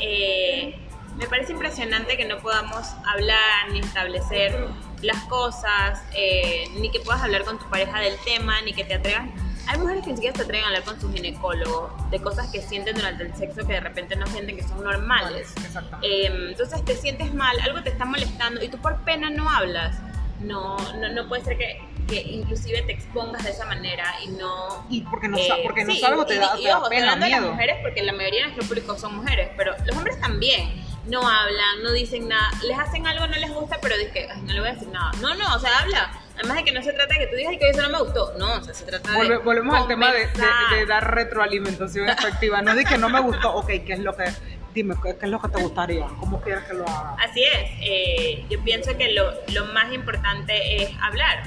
eh, 0.00 0.78
me 1.16 1.26
parece 1.26 1.52
impresionante 1.52 2.16
que 2.16 2.24
no 2.24 2.38
podamos 2.38 2.88
hablar 3.06 3.70
ni 3.70 3.78
establecer 3.78 4.66
las 5.02 5.22
cosas, 5.24 6.02
eh, 6.16 6.64
ni 6.80 6.90
que 6.90 6.98
puedas 7.00 7.22
hablar 7.22 7.44
con 7.44 7.58
tu 7.58 7.68
pareja 7.70 8.00
del 8.00 8.16
tema, 8.24 8.60
ni 8.62 8.72
que 8.72 8.84
te 8.84 8.94
atrevas. 8.94 9.28
Hay 9.68 9.78
mujeres 9.78 10.02
que 10.02 10.10
ni 10.10 10.16
siquiera 10.16 10.36
se 10.36 10.42
atreven 10.42 10.64
a 10.64 10.66
hablar 10.68 10.82
con 10.82 11.00
su 11.00 11.12
ginecólogo 11.12 11.96
de 12.10 12.20
cosas 12.20 12.50
que 12.50 12.60
sienten 12.60 12.96
durante 12.96 13.22
el 13.24 13.34
sexo 13.36 13.66
que 13.66 13.74
de 13.74 13.80
repente 13.80 14.16
no 14.16 14.26
sienten 14.26 14.56
que 14.56 14.62
son 14.64 14.82
normales. 14.82 15.52
Exactamente. 15.64 16.26
Eh, 16.26 16.48
entonces 16.50 16.84
te 16.84 16.96
sientes 16.96 17.32
mal, 17.32 17.58
algo 17.60 17.82
te 17.82 17.90
está 17.90 18.04
molestando 18.04 18.62
y 18.62 18.68
tú 18.68 18.78
por 18.78 18.96
pena 19.04 19.30
no 19.30 19.48
hablas. 19.48 19.96
No, 20.40 20.76
no, 21.00 21.12
no 21.12 21.28
puede 21.28 21.44
ser 21.44 21.56
que, 21.58 21.80
que 22.06 22.20
inclusive 22.22 22.82
te 22.82 22.92
expongas 22.92 23.44
de 23.44 23.50
esa 23.50 23.64
manera 23.66 24.04
y 24.24 24.28
no... 24.28 24.86
y 24.90 25.00
porque 25.02 25.28
no, 25.28 25.36
eh, 25.38 25.60
porque 25.62 25.84
no 25.84 25.92
sí, 25.92 26.00
sabes 26.00 26.18
o 26.20 26.26
te 26.26 26.34
y- 26.34 26.38
da, 26.38 26.50
y 26.58 26.62
te 26.62 26.68
da 26.68 26.78
ojo, 26.78 26.88
pena, 26.88 27.02
hablando 27.12 27.24
de 27.26 27.30
las 27.30 27.40
miedo. 27.40 27.52
mujeres 27.52 27.76
porque 27.82 28.02
la 28.02 28.12
mayoría 28.12 28.40
de 28.40 28.46
nuestro 28.52 28.66
público 28.68 28.98
son 28.98 29.16
mujeres, 29.16 29.50
pero 29.56 29.74
los 29.86 29.96
hombres 29.96 30.20
también 30.20 30.84
no 31.06 31.20
hablan, 31.28 31.82
no 31.82 31.92
dicen 31.92 32.28
nada, 32.28 32.50
les 32.66 32.78
hacen 32.78 33.06
algo, 33.06 33.26
no 33.26 33.36
les 33.36 33.52
gusta, 33.52 33.78
pero 33.82 33.96
dicen, 33.98 34.26
ay, 34.34 34.40
no 34.42 34.52
le 34.54 34.60
voy 34.60 34.68
a 34.70 34.72
decir 34.72 34.88
nada. 34.88 35.10
No, 35.20 35.34
no, 35.34 35.54
o 35.54 35.58
sea, 35.58 35.78
habla. 35.80 36.12
Además 36.36 36.56
de 36.56 36.64
que 36.64 36.72
no 36.72 36.82
se 36.82 36.92
trata 36.92 37.14
de 37.14 37.20
que 37.20 37.26
tú 37.28 37.36
digas 37.36 37.52
"Ay, 37.52 37.58
que 37.58 37.68
eso 37.70 37.82
no 37.82 37.90
me 37.90 37.98
gustó. 38.02 38.32
No, 38.38 38.54
o 38.54 38.60
sea, 38.64 38.74
se 38.74 38.84
trata 38.84 39.12
de. 39.12 39.18
Volve- 39.18 39.44
volvemos 39.44 39.76
al 39.76 39.86
tema 39.86 40.10
de, 40.12 40.18
de- 40.20 40.32
conversar. 40.32 40.70
de 40.78 40.86
dar 40.86 41.14
retroalimentación 41.14 42.08
efectiva, 42.08 42.60
no 42.62 42.74
de 42.74 42.84
que 42.84 42.98
no 42.98 43.08
me 43.08 43.20
gustó, 43.20 43.54
ok, 43.54 43.66
¿qué 43.86 43.92
es 43.92 43.98
lo 44.00 44.16
que, 44.16 44.24
dime, 44.72 44.96
qué 45.02 45.16
es 45.22 45.28
lo 45.28 45.40
que 45.40 45.48
te 45.48 45.62
gustaría? 45.62 46.06
¿Cómo 46.18 46.40
quieres 46.40 46.64
que 46.64 46.74
lo 46.74 46.88
haga? 46.88 47.16
Así 47.22 47.42
es, 47.44 47.70
eh, 47.82 48.44
yo 48.50 48.60
pienso 48.64 48.96
que 48.96 49.12
lo, 49.12 49.32
lo 49.52 49.66
más 49.66 49.92
importante 49.92 50.82
es 50.82 50.90
hablar, 51.02 51.44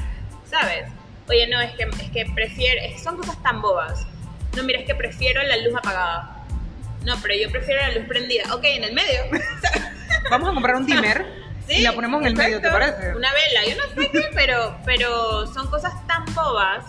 ¿sabes? 0.50 0.86
Oye, 1.30 1.48
no, 1.48 1.60
es 1.62 1.74
que, 1.74 1.84
es 1.84 2.12
que 2.12 2.26
prefiero, 2.34 2.82
es 2.82 2.94
que 2.94 3.00
son 3.00 3.18
cosas 3.18 3.42
tan 3.44 3.62
bobas. 3.62 4.06
No, 4.56 4.64
mira, 4.64 4.80
es 4.80 4.86
que 4.86 4.96
prefiero 4.96 5.44
la 5.44 5.58
luz 5.58 5.76
apagada. 5.76 6.46
No, 7.04 7.16
pero 7.22 7.36
yo 7.36 7.52
prefiero 7.52 7.82
la 7.82 7.94
luz 7.94 8.08
prendida. 8.08 8.54
Ok, 8.54 8.64
en 8.64 8.84
el 8.86 8.94
medio. 8.94 9.22
Vamos 10.32 10.50
a 10.50 10.54
comprar 10.54 10.76
un 10.78 10.86
dimmer. 10.86 11.26
y 11.70 11.82
la 11.82 11.94
ponemos 11.94 12.22
en 12.22 12.28
el 12.28 12.36
medio, 12.36 12.62
¿te 12.62 12.70
parece? 12.70 13.16
Una 13.16 13.30
vela, 13.34 13.66
yo 13.68 13.76
no 13.76 14.02
sé 14.02 14.10
qué, 14.10 14.30
pero, 14.34 14.78
pero 14.86 15.48
son 15.48 15.68
cosas 15.70 15.94
tan 16.08 16.26
bobas 16.34 16.86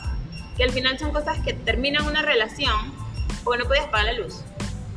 que 0.56 0.64
al 0.64 0.70
final 0.70 0.98
son 0.98 1.12
cosas 1.12 1.38
que 1.44 1.52
terminan 1.52 2.06
una 2.06 2.22
relación 2.22 2.94
porque 3.44 3.62
no 3.62 3.68
podías 3.68 3.86
apagar 3.86 4.06
la 4.06 4.12
luz. 4.12 4.44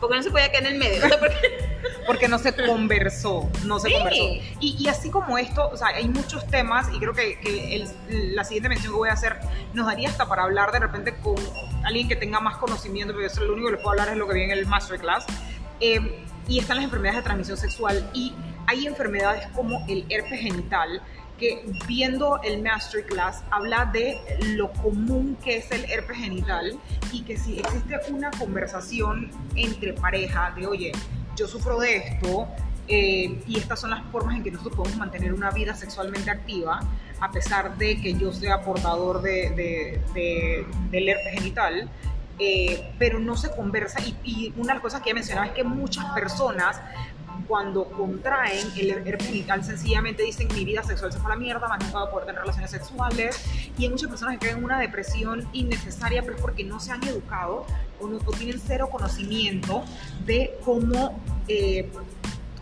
Porque 0.02 0.18
no 0.18 0.24
se 0.24 0.32
podía 0.32 0.50
quedar 0.52 0.66
en 0.66 0.74
el 0.74 0.80
medio. 0.80 1.06
O 1.06 1.08
sea, 1.08 1.18
porque- 1.20 1.72
Porque 2.08 2.28
no 2.28 2.40
se 2.40 2.54
conversó, 2.56 3.48
no 3.66 3.80
se 3.80 3.88
Sí. 3.90 3.94
conversó. 3.94 4.24
Y, 4.60 4.76
y 4.80 4.88
así 4.88 5.10
como 5.12 5.38
esto, 5.38 5.70
o 5.72 5.78
sea, 5.78 5.88
hay 5.90 6.08
muchos 6.08 6.46
temas 6.48 6.88
y 6.94 6.98
creo 7.00 7.14
que, 7.14 7.40
que 7.40 7.76
el- 7.76 8.36
la 8.36 8.44
siguiente 8.44 8.70
mención 8.70 8.92
que 8.92 8.98
voy 8.98 9.10
a 9.10 9.14
hacer 9.14 9.38
nos 9.74 9.86
daría 9.86 10.10
hasta 10.10 10.28
para 10.28 10.44
hablar 10.44 10.72
de 10.72 10.80
repente 10.80 11.16
con 11.18 11.36
alguien 11.86 12.08
que 12.08 12.16
tenga 12.16 12.40
más 12.40 12.58
conocimiento, 12.58 13.14
porque 13.14 13.28
eso 13.28 13.42
lo 13.46 13.54
único 13.54 13.68
que 13.68 13.74
les 13.76 13.82
puedo 13.82 13.92
hablar 13.92 14.10
es 14.10 14.18
lo 14.18 14.28
que 14.28 14.34
vi 14.34 14.42
en 14.44 14.52
el 14.52 14.66
masterclass. 14.66 15.26
Eh, 15.80 16.26
y 16.48 16.60
están 16.60 16.78
las 16.78 16.86
enfermedades 16.86 17.20
de 17.20 17.24
transmisión 17.24 17.58
sexual 17.58 18.10
y 18.14 18.34
hay 18.68 18.88
enfermedades 18.88 19.48
como 19.56 19.86
el 19.88 20.06
herpes 20.10 20.40
genital 20.42 21.02
viendo 21.88 22.40
el 22.44 22.62
masterclass 22.64 23.44
habla 23.52 23.86
de 23.86 24.20
lo 24.56 24.72
común 24.74 25.38
que 25.44 25.58
es 25.58 25.72
el 25.72 25.90
herpes 25.92 26.18
genital 26.18 26.78
y 27.12 27.22
que 27.24 27.38
si 27.38 27.60
existe 27.60 28.00
una 28.12 28.32
conversación 28.32 29.32
entre 29.56 29.94
pareja 29.94 30.52
de 30.56 30.68
oye, 30.68 30.92
yo 31.36 31.48
sufro 31.48 31.80
de 31.80 31.98
esto 31.98 32.48
eh, 32.88 33.40
y 33.48 33.58
estas 33.58 33.80
son 33.80 33.92
las 33.92 34.04
formas 34.12 34.36
en 34.36 34.44
que 34.44 34.52
nosotros 34.52 34.76
podemos 34.76 34.98
mantener 34.98 35.34
una 35.34 35.52
vida 35.52 35.74
sexualmente 35.76 36.30
activa 36.30 36.80
a 37.20 37.32
pesar 37.32 37.78
de 37.78 38.02
que 38.02 38.14
yo 38.16 38.34
sea 38.34 38.62
portador 38.62 39.22
de, 39.22 39.52
de- 39.52 40.02
de- 40.14 40.66
del 40.90 41.10
herpes 41.10 41.34
genital. 41.34 41.90
eh, 42.40 42.92
pero 42.98 43.20
no 43.20 43.38
se 43.38 43.52
conversa 43.52 44.00
y, 44.24 44.52
una 44.58 44.68
de 44.70 44.74
las 44.74 44.82
cosas 44.82 45.02
que 45.02 45.10
ella 45.12 45.16
mencionaba 45.16 45.46
es 45.48 45.54
que 45.54 45.64
muchas 45.64 46.06
personas 46.16 46.82
cuando 47.48 47.86
contraen 47.86 48.68
el 48.78 48.92
herpes 49.08 49.28
genital 49.28 49.64
sencillamente 49.64 50.24
dicen 50.24 50.48
mi 50.54 50.66
vida 50.66 50.84
sexual 50.84 51.12
se 51.12 51.20
fue 51.20 51.32
a 51.32 51.36
la 51.36 51.40
mierda, 51.40 51.68
más 51.68 51.80
nunca 51.84 52.00
voy 52.00 52.08
a 52.08 52.12
poder 52.12 52.26
tener 52.28 52.42
relaciones 52.42 52.72
sexuales 52.72 53.44
y 53.78 53.84
hay 53.84 53.90
muchas 53.90 54.10
personas 54.10 54.38
que 54.38 54.46
caen 54.48 54.58
en 54.60 54.64
una 54.64 54.80
depresión 54.80 55.48
innecesaria 55.54 56.22
pero 56.22 56.36
es 56.36 56.42
porque 56.42 56.64
no 56.64 56.80
se 56.80 56.92
han 56.92 57.04
educado 57.04 57.66
o, 58.00 58.08
no- 58.08 58.18
o 58.26 58.32
tienen 58.32 58.60
cero 58.66 58.90
conocimiento 58.92 59.84
de 60.26 60.58
cómo, 60.66 61.20
eh, 61.48 61.90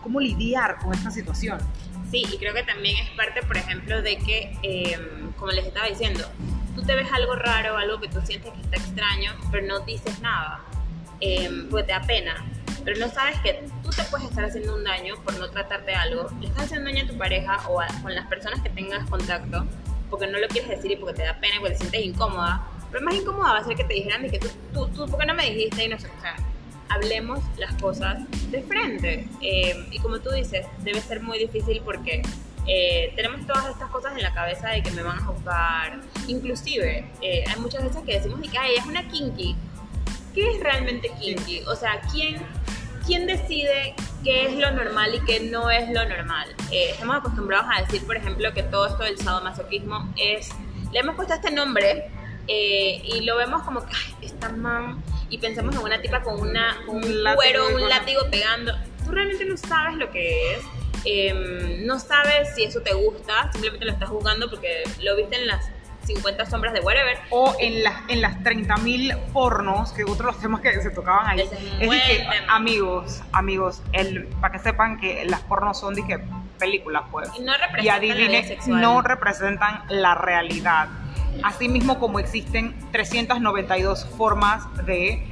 cómo 0.02 0.20
lidiar 0.20 0.78
con 0.78 0.92
esta 0.94 1.10
situación. 1.10 1.58
Sí, 2.10 2.24
y 2.32 2.38
creo 2.38 2.52
que 2.54 2.64
también 2.64 2.96
es 2.96 3.10
parte, 3.10 3.40
por 3.42 3.56
ejemplo, 3.56 4.02
de 4.02 4.16
que, 4.18 4.52
eh, 4.64 4.98
como 5.38 5.52
les 5.52 5.64
estaba 5.66 5.86
diciendo, 5.86 6.24
tú 6.74 6.82
te 6.82 6.94
ves 6.96 7.06
algo 7.12 7.36
raro, 7.36 7.76
algo 7.76 8.00
que 8.00 8.08
tú 8.08 8.20
sientes 8.24 8.52
que 8.52 8.60
está 8.62 8.76
extraño, 8.78 9.32
pero 9.52 9.64
no 9.66 9.80
dices 9.80 10.20
nada, 10.20 10.60
eh, 11.20 11.48
porque 11.70 11.84
te 11.86 11.92
da 11.92 12.00
pena. 12.00 12.44
Pero 12.84 12.98
no 12.98 13.12
sabes 13.12 13.38
que 13.40 13.64
tú 13.82 13.90
te 13.90 14.02
puedes 14.04 14.28
estar 14.28 14.44
haciendo 14.44 14.74
un 14.76 14.84
daño 14.84 15.14
por 15.24 15.38
no 15.38 15.48
tratarte 15.50 15.94
algo, 15.94 16.28
le 16.40 16.48
estás 16.48 16.64
haciendo 16.64 16.90
daño 16.90 17.04
a 17.04 17.06
tu 17.08 17.16
pareja 17.18 17.68
o 17.68 17.80
a- 17.80 17.86
con 18.02 18.14
las 18.14 18.26
personas 18.26 18.60
que 18.62 18.70
tengas 18.70 19.08
contacto, 19.08 19.66
porque 20.08 20.26
no 20.26 20.38
lo 20.38 20.48
quieres 20.48 20.70
decir 20.70 20.90
y 20.92 20.96
porque 20.96 21.14
te 21.14 21.22
da 21.24 21.34
pena 21.40 21.56
y 21.56 21.58
porque 21.60 21.74
te 21.74 21.78
sientes 21.80 22.04
incómoda. 22.04 22.66
Pero 22.90 23.04
más 23.04 23.14
incómoda 23.14 23.52
va 23.52 23.58
a 23.58 23.64
ser 23.64 23.76
que 23.76 23.84
te 23.84 23.94
dijeran 23.94 24.22
de 24.22 24.30
que 24.30 24.38
tú, 24.38 24.48
tú, 24.74 24.88
tú 24.88 25.06
¿por 25.06 25.20
qué 25.20 25.26
no 25.26 25.34
me 25.34 25.48
dijiste? 25.50 25.84
Y 25.84 25.88
no 25.88 25.98
sé, 25.98 26.08
o 26.08 26.20
sea, 26.20 26.34
hablemos 26.88 27.38
las 27.56 27.72
cosas 27.76 28.18
de 28.50 28.62
frente. 28.62 29.28
Eh, 29.40 29.86
y 29.92 29.98
como 30.00 30.18
tú 30.20 30.30
dices, 30.30 30.66
debe 30.78 31.00
ser 31.00 31.20
muy 31.22 31.38
difícil 31.38 31.80
porque 31.84 32.22
eh, 32.66 33.12
tenemos 33.14 33.46
todas 33.46 33.66
estas 33.68 33.88
cosas 33.90 34.16
en 34.16 34.22
la 34.22 34.34
cabeza 34.34 34.68
de 34.70 34.82
que 34.82 34.90
me 34.90 35.02
van 35.02 35.18
a 35.18 35.22
juzgar. 35.24 36.00
Inclusive, 36.26 37.06
eh, 37.22 37.44
hay 37.46 37.60
muchas 37.60 37.84
veces 37.84 38.02
que 38.04 38.14
decimos 38.14 38.40
de 38.40 38.48
que 38.48 38.58
"Ay, 38.58 38.72
ella 38.72 38.80
es 38.80 38.86
una 38.86 39.06
kinky. 39.08 39.54
¿Qué 40.34 40.48
es 40.50 40.60
realmente 40.60 41.10
kinky? 41.20 41.62
O 41.66 41.74
sea, 41.76 42.00
¿quién, 42.12 42.36
quién 43.10 43.26
decide 43.26 43.96
qué 44.22 44.46
es 44.46 44.54
lo 44.56 44.70
normal 44.70 45.12
y 45.16 45.20
qué 45.24 45.40
no 45.40 45.68
es 45.68 45.88
lo 45.90 46.08
normal? 46.08 46.46
Eh, 46.70 46.90
estamos 46.92 47.16
acostumbrados 47.16 47.66
a 47.76 47.82
decir, 47.82 48.06
por 48.06 48.16
ejemplo, 48.16 48.52
que 48.54 48.62
todo 48.62 48.86
esto 48.86 49.02
del 49.02 49.18
sadomasoquismo 49.18 50.12
es... 50.16 50.50
Le 50.92 51.00
hemos 51.00 51.16
puesto 51.16 51.34
este 51.34 51.50
nombre 51.50 52.08
eh, 52.46 53.02
y 53.04 53.22
lo 53.22 53.36
vemos 53.36 53.62
como 53.64 53.84
que 53.84 53.92
"Ay, 53.92 54.26
esta 54.28 54.48
man 54.50 55.02
y 55.28 55.38
pensamos 55.38 55.74
en 55.74 55.82
una 55.82 56.00
tipa 56.00 56.22
con, 56.22 56.38
una, 56.38 56.76
con 56.86 56.98
un, 56.98 57.04
Un 57.26 57.34
cuero, 57.34 57.74
un 57.74 57.88
látigo 57.88 58.22
pegando. 58.30 58.72
Tú 59.04 59.10
realmente 59.10 59.44
no 59.44 59.56
sabes 59.56 59.96
lo 59.96 60.08
que 60.12 60.54
es. 60.54 60.60
eh, 61.04 61.80
no 61.84 61.98
sabes 61.98 62.54
si 62.54 62.62
eso 62.62 62.80
te 62.82 62.92
gusta, 62.94 63.50
simplemente 63.52 63.86
lo 63.86 63.92
estás 63.92 64.08
jugando 64.08 64.48
porque 64.48 64.84
lo 65.02 65.16
viste 65.16 65.34
en 65.34 65.48
las 65.48 65.68
50 66.04 66.46
sombras 66.46 66.72
de 66.72 66.80
whatever. 66.80 67.18
O 67.30 67.54
en 67.60 67.82
las, 67.82 67.94
en 68.08 68.22
las 68.22 68.36
30.000 68.38 69.16
pornos, 69.32 69.92
que 69.92 70.04
otros 70.04 70.18
de 70.18 70.24
los 70.24 70.38
temas 70.40 70.60
que 70.60 70.80
se 70.80 70.90
tocaban 70.90 71.26
ahí. 71.26 71.40
Es 71.80 71.88
Es 71.88 72.26
amigos, 72.48 73.22
amigos, 73.32 73.82
el, 73.92 74.26
para 74.40 74.52
que 74.52 74.58
sepan 74.58 74.98
que 74.98 75.24
las 75.26 75.40
pornos 75.42 75.78
son 75.78 75.94
que 76.06 76.20
películas, 76.58 77.04
pues. 77.10 77.28
Y 77.38 77.42
no 77.42 77.52
representan 77.52 77.84
Y 77.84 77.88
sexual. 78.44 78.80
no 78.80 79.02
representan 79.02 79.82
la 79.88 80.14
realidad. 80.14 80.88
Asimismo, 81.42 81.98
como 81.98 82.18
existen 82.18 82.74
392 82.92 84.06
formas 84.16 84.64
de 84.84 85.26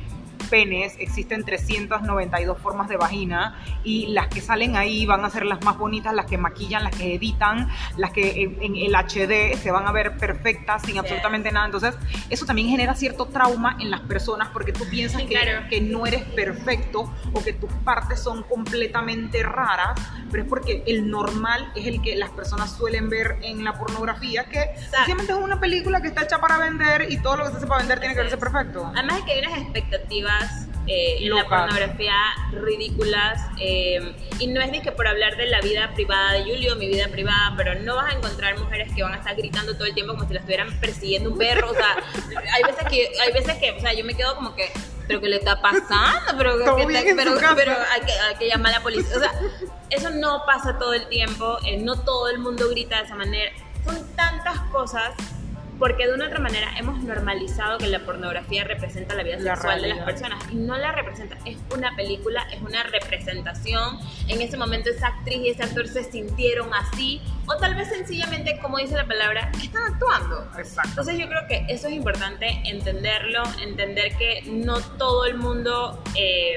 penes, 0.51 0.95
existen 0.99 1.45
392 1.45 2.59
formas 2.59 2.89
de 2.89 2.97
vagina 2.97 3.59
y 3.85 4.09
las 4.09 4.29
que 4.29 4.41
salen 4.41 4.77
ahí 4.77 5.07
van 5.07 5.25
a 5.25 5.31
ser 5.31 5.45
las 5.47 5.63
más 5.65 5.79
bonitas, 5.79 6.13
las 6.15 6.27
que 6.27 6.39
maquillan, 6.39 6.85
las 6.85 6.95
que 6.95 7.15
editan, 7.15 7.69
las 7.97 8.11
que 8.13 8.43
en, 8.43 8.59
en 8.63 8.77
el 8.77 8.95
HD 8.95 9.57
se 9.59 9.71
van 9.71 9.87
a 9.87 9.93
ver 9.93 10.17
perfectas 10.17 10.83
sin 10.83 10.93
Sí. 10.93 10.99
absolutamente 10.99 11.53
nada. 11.53 11.67
Entonces, 11.67 11.95
eso 12.31 12.45
también 12.47 12.69
genera 12.69 12.95
cierto 12.95 13.27
trauma 13.27 13.77
en 13.79 13.91
las 13.91 14.01
personas 14.01 14.49
porque 14.53 14.73
tú 14.73 14.85
piensas 14.89 15.21
Sí, 15.23 15.29
que, 15.29 15.35
claro. 15.35 15.69
que 15.69 15.81
no 15.81 16.07
eres 16.07 16.23
perfecto 16.25 17.13
o 17.33 17.43
que 17.45 17.53
tus 17.53 17.71
partes 17.85 18.21
son 18.21 18.43
completamente 18.43 19.43
raras, 19.43 19.99
pero 20.31 20.43
es 20.43 20.49
porque 20.49 20.83
el 20.87 21.09
normal 21.11 21.71
es 21.77 21.87
el 21.87 22.03
que 22.03 22.17
las 22.17 22.31
personas 22.31 22.73
suelen 22.77 23.09
ver 23.09 23.39
en 23.43 23.65
la 23.65 23.75
pornografía, 23.75 24.45
que 24.47 24.75
sencillamente 24.91 25.33
es 25.33 25.39
una 25.39 25.61
película 25.61 26.01
que 26.01 26.09
está 26.09 26.23
hecha 26.23 26.39
para 26.41 26.59
vender 26.59 27.07
y 27.11 27.19
todo 27.19 27.37
lo 27.37 27.45
que 27.45 27.51
se 27.53 27.57
hace 27.59 27.67
para 27.67 27.79
vender 27.81 28.01
tiene 28.01 28.15
que 28.15 28.21
verse 28.23 28.37
perfecto. 28.37 28.91
Además 28.95 29.17
de 29.19 29.25
que 29.25 29.33
hay 29.33 29.41
unas 29.47 29.59
expectativas 29.61 30.38
eh, 30.87 31.17
en 31.19 31.29
la 31.35 31.43
pornografía 31.69 32.15
ridículas 32.53 33.43
eh, 33.61 34.15
y 34.39 34.47
no 34.47 34.61
es 34.63 34.73
de 34.73 34.81
que 34.81 34.93
por 34.93 35.07
hablar 35.07 35.37
de 35.37 35.47
la 35.47 35.61
vida 35.61 35.93
privada 35.95 36.33
de 36.33 36.45
Julio, 36.45 36.77
mi 36.77 36.87
vida 36.89 37.09
privada, 37.09 37.53
pero 37.57 37.75
no 37.81 37.97
vas 37.97 38.13
a 38.13 38.17
encontrar 38.17 38.59
mujeres 38.59 38.91
que 38.95 39.03
van 39.03 39.13
a 39.15 39.19
estar 39.19 39.37
gritando 39.37 39.75
todo 39.75 39.85
el 39.85 39.95
tiempo 39.95 40.15
como 40.15 40.27
si 40.27 40.33
la 40.35 40.41
estuvieran 40.41 40.79
persiguiendo 40.81 41.31
un 41.31 41.39
perro, 41.39 41.71
o 41.71 41.75
sea, 41.75 41.97
hay 42.55 42.63
veces 42.63 42.85
que, 42.89 43.13
hay 43.21 43.33
veces 43.33 43.55
que, 43.59 43.73
o 43.73 43.81
sea, 43.81 43.93
yo 43.93 44.05
me 44.05 44.15
quedo 44.15 44.35
como 44.37 44.55
que, 44.55 44.71
pero 45.07 45.21
qué 45.21 45.29
le 45.29 45.37
está 45.37 45.61
pasando, 45.61 46.33
pero, 46.39 46.57
que- 46.77 46.83
pero, 47.17 47.33
pero 47.57 47.73
hay, 47.93 48.01
que, 48.03 48.13
hay 48.13 48.35
que 48.37 48.49
llamar 48.49 48.73
a 48.73 48.79
la 48.79 48.83
policía, 48.83 49.17
o 49.17 49.21
sea, 49.21 49.33
eso 49.91 50.11
no 50.11 50.43
pasa 50.47 50.79
todo 50.79 50.95
el 50.95 51.07
tiempo, 51.09 51.59
eh, 51.67 51.77
no 51.79 52.01
todo 52.01 52.29
el 52.31 52.39
mundo 52.39 52.69
grita 52.71 52.99
de 52.99 53.05
esa 53.05 53.15
manera, 53.15 53.53
son 53.85 54.07
tantas 54.17 54.59
cosas 54.73 55.13
porque 55.79 56.07
de 56.07 56.15
una 56.15 56.27
otra 56.27 56.41
manera 56.41 56.69
hemos 56.79 57.03
normalizado 57.05 57.79
que 57.79 57.87
la 57.87 58.01
pornografía 58.01 58.65
representa 58.65 59.15
la 59.15 59.23
vida 59.23 59.37
La 59.39 59.55
sexual 59.55 59.81
de 59.81 59.89
las 59.89 59.99
realidad. 59.99 60.05
personas 60.07 60.53
y 60.53 60.57
no 60.57 60.77
la 60.77 60.93
representa, 60.93 61.37
es 61.45 61.57
una 61.75 61.95
película, 61.95 62.43
es 62.53 62.61
una 62.61 62.83
representación. 62.83 63.99
En 64.29 64.41
ese 64.41 64.57
momento 64.57 64.91
esa 64.91 65.09
actriz 65.09 65.39
y 65.39 65.49
ese 65.51 65.63
actor 65.63 65.87
se 65.87 66.05
sintieron 66.05 66.73
así 66.75 67.23
o 67.47 67.57
tal 67.57 67.75
vez 67.75 67.89
sencillamente, 67.89 68.59
como 68.61 68.79
dice 68.79 68.95
la 68.97 69.07
palabra, 69.07 69.51
están 69.63 69.93
actuando. 69.93 70.51
Exacto. 70.59 70.89
Entonces 70.91 71.19
yo 71.19 71.29
creo 71.29 71.47
que 71.49 71.65
eso 71.69 71.89
es 71.89 71.95
importante 71.95 72.61
entenderlo, 72.65 73.43
entender 73.63 74.17
que 74.17 74.43
no 74.47 74.81
todo 74.81 75.27
el 75.27 75.37
mundo... 75.37 76.03
eh, 76.15 76.57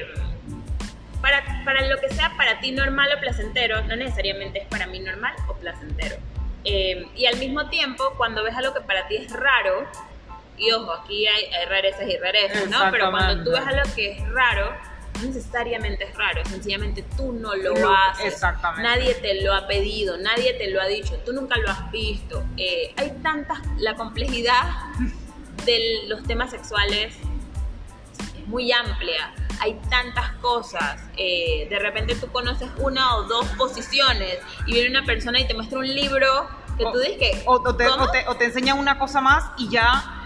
para, 1.20 1.44
para 1.64 1.86
lo 1.86 2.00
que 2.00 2.08
sea 2.08 2.32
para 2.36 2.58
ti 2.58 2.72
normal 2.72 3.08
o 3.16 3.20
placentero, 3.20 3.80
no 3.82 3.94
necesariamente 3.94 4.62
es 4.62 4.66
para 4.66 4.88
mí 4.88 4.98
normal 4.98 5.32
o 5.46 5.54
placentero. 5.54 6.16
Eh, 6.64 7.06
y 7.16 7.26
al 7.26 7.38
mismo 7.38 7.68
tiempo, 7.68 8.14
cuando 8.16 8.44
ves 8.44 8.54
algo 8.56 8.72
que 8.74 8.80
para 8.80 9.08
ti 9.08 9.16
es 9.16 9.32
raro, 9.32 9.86
y 10.56 10.70
ojo, 10.70 10.92
aquí 10.92 11.26
hay, 11.26 11.44
hay 11.46 11.66
rarezas 11.66 12.08
y 12.08 12.16
rarezas, 12.16 12.68
¿no? 12.68 12.78
Pero 12.90 13.10
cuando 13.10 13.44
tú 13.44 13.50
ves 13.50 13.66
algo 13.66 13.82
que 13.94 14.12
es 14.12 14.28
raro, 14.30 14.72
no 15.20 15.22
necesariamente 15.28 16.04
es 16.04 16.16
raro, 16.16 16.44
sencillamente 16.44 17.04
tú 17.16 17.32
no 17.32 17.54
lo 17.54 17.74
haces. 17.90 18.34
exactamente. 18.34 18.82
Nadie 18.82 19.14
te 19.14 19.42
lo 19.42 19.54
ha 19.54 19.66
pedido, 19.66 20.16
nadie 20.18 20.54
te 20.54 20.70
lo 20.70 20.80
ha 20.80 20.86
dicho, 20.86 21.16
tú 21.24 21.32
nunca 21.32 21.56
lo 21.58 21.70
has 21.70 21.90
visto. 21.90 22.44
Eh, 22.56 22.92
hay 22.96 23.10
tantas, 23.22 23.58
la 23.78 23.94
complejidad 23.94 24.62
de 25.64 26.04
los 26.08 26.22
temas 26.24 26.50
sexuales 26.50 27.14
es 27.16 27.31
muy 28.52 28.70
amplia. 28.70 29.32
Hay 29.60 29.74
tantas 29.90 30.30
cosas. 30.40 31.00
eh, 31.16 31.66
de 31.68 31.78
repente 31.78 32.14
tú 32.14 32.30
conoces 32.30 32.68
una 32.78 33.16
o 33.16 33.22
dos 33.24 33.46
posiciones 33.58 34.38
y 34.66 34.74
viene 34.74 34.90
una 34.90 35.04
persona 35.06 35.40
y 35.40 35.46
te 35.46 35.54
muestra 35.54 35.78
un 35.78 35.88
libro 35.88 36.48
que 36.78 36.84
tú 36.84 36.98
dices 36.98 37.18
que. 37.18 37.42
O, 37.46 37.54
o 37.54 37.74
te, 37.76 37.86
¿cómo? 37.86 38.04
o 38.04 38.10
te- 38.10 38.24
o 38.28 38.34
te 38.36 38.44
enseñan 38.46 38.78
una 38.78 38.98
cosa 38.98 39.20
más 39.20 39.44
y 39.58 39.68
ya 39.68 40.21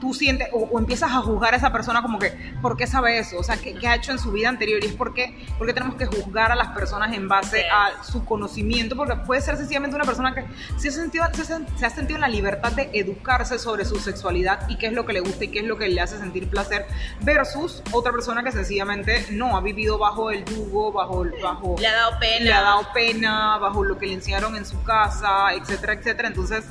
tú 0.00 0.14
sientes 0.14 0.48
o, 0.52 0.58
o 0.70 0.78
empiezas 0.78 1.10
a 1.12 1.20
juzgar 1.22 1.54
a 1.54 1.56
esa 1.56 1.72
persona 1.72 2.02
como 2.02 2.18
que, 2.18 2.30
¿por 2.62 2.76
qué 2.76 2.86
sabe 2.86 3.18
eso? 3.18 3.38
O 3.38 3.42
sea, 3.42 3.56
¿qué, 3.56 3.74
qué 3.74 3.88
ha 3.88 3.94
hecho 3.96 4.12
en 4.12 4.18
su 4.18 4.30
vida 4.32 4.48
anterior? 4.48 4.82
Y 4.82 4.86
es 4.86 4.92
porque, 4.94 5.46
porque 5.58 5.72
tenemos 5.72 5.96
que 5.96 6.06
juzgar 6.06 6.52
a 6.52 6.54
las 6.56 6.68
personas 6.68 7.12
en 7.14 7.28
base 7.28 7.64
a 7.68 8.02
su 8.04 8.24
conocimiento, 8.24 8.96
porque 8.96 9.16
puede 9.16 9.40
ser 9.40 9.56
sencillamente 9.56 9.96
una 9.96 10.04
persona 10.04 10.34
que 10.34 10.44
se 10.76 10.88
ha, 10.88 10.92
sentido, 10.92 11.24
se, 11.32 11.44
se 11.44 11.86
ha 11.86 11.90
sentido 11.90 12.16
en 12.16 12.20
la 12.22 12.28
libertad 12.28 12.72
de 12.72 12.90
educarse 12.92 13.58
sobre 13.58 13.84
su 13.84 13.96
sexualidad 13.98 14.68
y 14.68 14.76
qué 14.78 14.86
es 14.86 14.92
lo 14.92 15.04
que 15.06 15.12
le 15.12 15.20
gusta 15.20 15.44
y 15.44 15.48
qué 15.48 15.60
es 15.60 15.64
lo 15.66 15.76
que 15.76 15.88
le 15.88 16.00
hace 16.00 16.18
sentir 16.18 16.48
placer, 16.48 16.86
versus 17.22 17.82
otra 17.92 18.12
persona 18.12 18.42
que 18.42 18.52
sencillamente 18.52 19.26
no 19.30 19.56
ha 19.56 19.60
vivido 19.60 19.98
bajo 19.98 20.30
el 20.30 20.44
yugo, 20.44 20.92
bajo, 20.92 21.24
bajo 21.42 21.76
Le 21.78 21.86
ha 21.86 21.92
dado 21.94 22.18
pena. 22.18 22.44
le 22.44 22.52
ha 22.52 22.60
dado 22.62 22.86
pena, 22.94 23.58
bajo 23.58 23.84
lo 23.84 23.98
que 23.98 24.06
le 24.06 24.14
enseñaron 24.14 24.56
en 24.56 24.64
su 24.64 24.82
casa, 24.82 25.52
etcétera, 25.54 25.94
etcétera. 25.94 26.28
Entonces, 26.28 26.64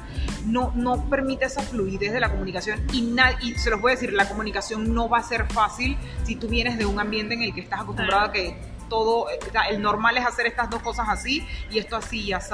no, 0.45 0.71
no 0.75 1.09
permite 1.09 1.45
esa 1.45 1.61
fluidez 1.61 2.13
de 2.13 2.19
la 2.21 2.29
comunicación 2.29 2.81
y, 2.93 3.01
na- 3.01 3.16
y 3.41 3.55
se 3.55 3.69
los 3.69 3.81
voy 3.81 3.91
a 3.91 3.95
decir, 3.95 4.13
la 4.13 4.27
comunicación 4.27 4.93
no 4.93 5.09
va 5.09 5.19
a 5.19 5.23
ser 5.23 5.47
fácil 5.47 5.97
si 6.23 6.35
tú 6.35 6.47
vienes 6.47 6.77
de 6.77 6.85
un 6.85 6.99
ambiente 6.99 7.33
en 7.33 7.41
el 7.41 7.53
que 7.53 7.61
estás 7.61 7.81
acostumbrado 7.81 8.25
a 8.25 8.31
que 8.31 8.57
todo, 8.89 9.27
el 9.69 9.81
normal 9.81 10.17
es 10.17 10.25
hacer 10.25 10.45
estas 10.45 10.69
dos 10.69 10.81
cosas 10.81 11.07
así 11.09 11.45
y 11.69 11.79
esto 11.79 11.95
así 11.95 12.21
y 12.21 12.33
así. 12.33 12.53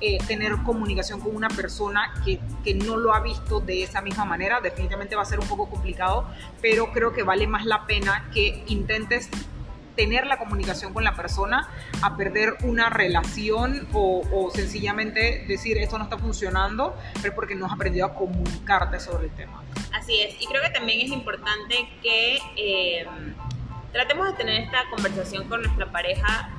Eh, 0.00 0.18
tener 0.26 0.52
comunicación 0.64 1.20
con 1.20 1.34
una 1.34 1.48
persona 1.48 2.12
que, 2.24 2.40
que 2.62 2.74
no 2.74 2.96
lo 2.96 3.14
ha 3.14 3.20
visto 3.20 3.60
de 3.60 3.84
esa 3.84 4.02
misma 4.02 4.24
manera 4.24 4.60
definitivamente 4.60 5.16
va 5.16 5.22
a 5.22 5.24
ser 5.24 5.38
un 5.38 5.46
poco 5.46 5.70
complicado, 5.70 6.28
pero 6.60 6.92
creo 6.92 7.12
que 7.12 7.22
vale 7.22 7.46
más 7.46 7.64
la 7.64 7.86
pena 7.86 8.28
que 8.32 8.64
intentes 8.66 9.30
tener 9.96 10.26
la 10.26 10.38
comunicación 10.38 10.92
con 10.92 11.04
la 11.04 11.14
persona 11.14 11.68
a 12.02 12.16
perder 12.16 12.54
una 12.62 12.90
relación 12.90 13.86
o, 13.92 14.22
o 14.32 14.50
sencillamente 14.50 15.44
decir 15.46 15.78
esto 15.78 15.98
no 15.98 16.04
está 16.04 16.18
funcionando, 16.18 16.96
pero 17.22 17.34
porque 17.34 17.54
no 17.54 17.66
has 17.66 17.72
aprendido 17.72 18.06
a 18.06 18.14
comunicarte 18.14 18.98
sobre 19.00 19.26
el 19.26 19.30
tema. 19.32 19.62
Así 19.92 20.20
es, 20.20 20.34
y 20.40 20.46
creo 20.46 20.62
que 20.62 20.70
también 20.70 21.00
es 21.00 21.08
importante 21.12 21.88
que 22.02 22.38
eh, 22.56 23.06
tratemos 23.92 24.26
de 24.26 24.32
tener 24.34 24.60
esta 24.62 24.78
conversación 24.90 25.48
con 25.48 25.62
nuestra 25.62 25.90
pareja 25.92 26.50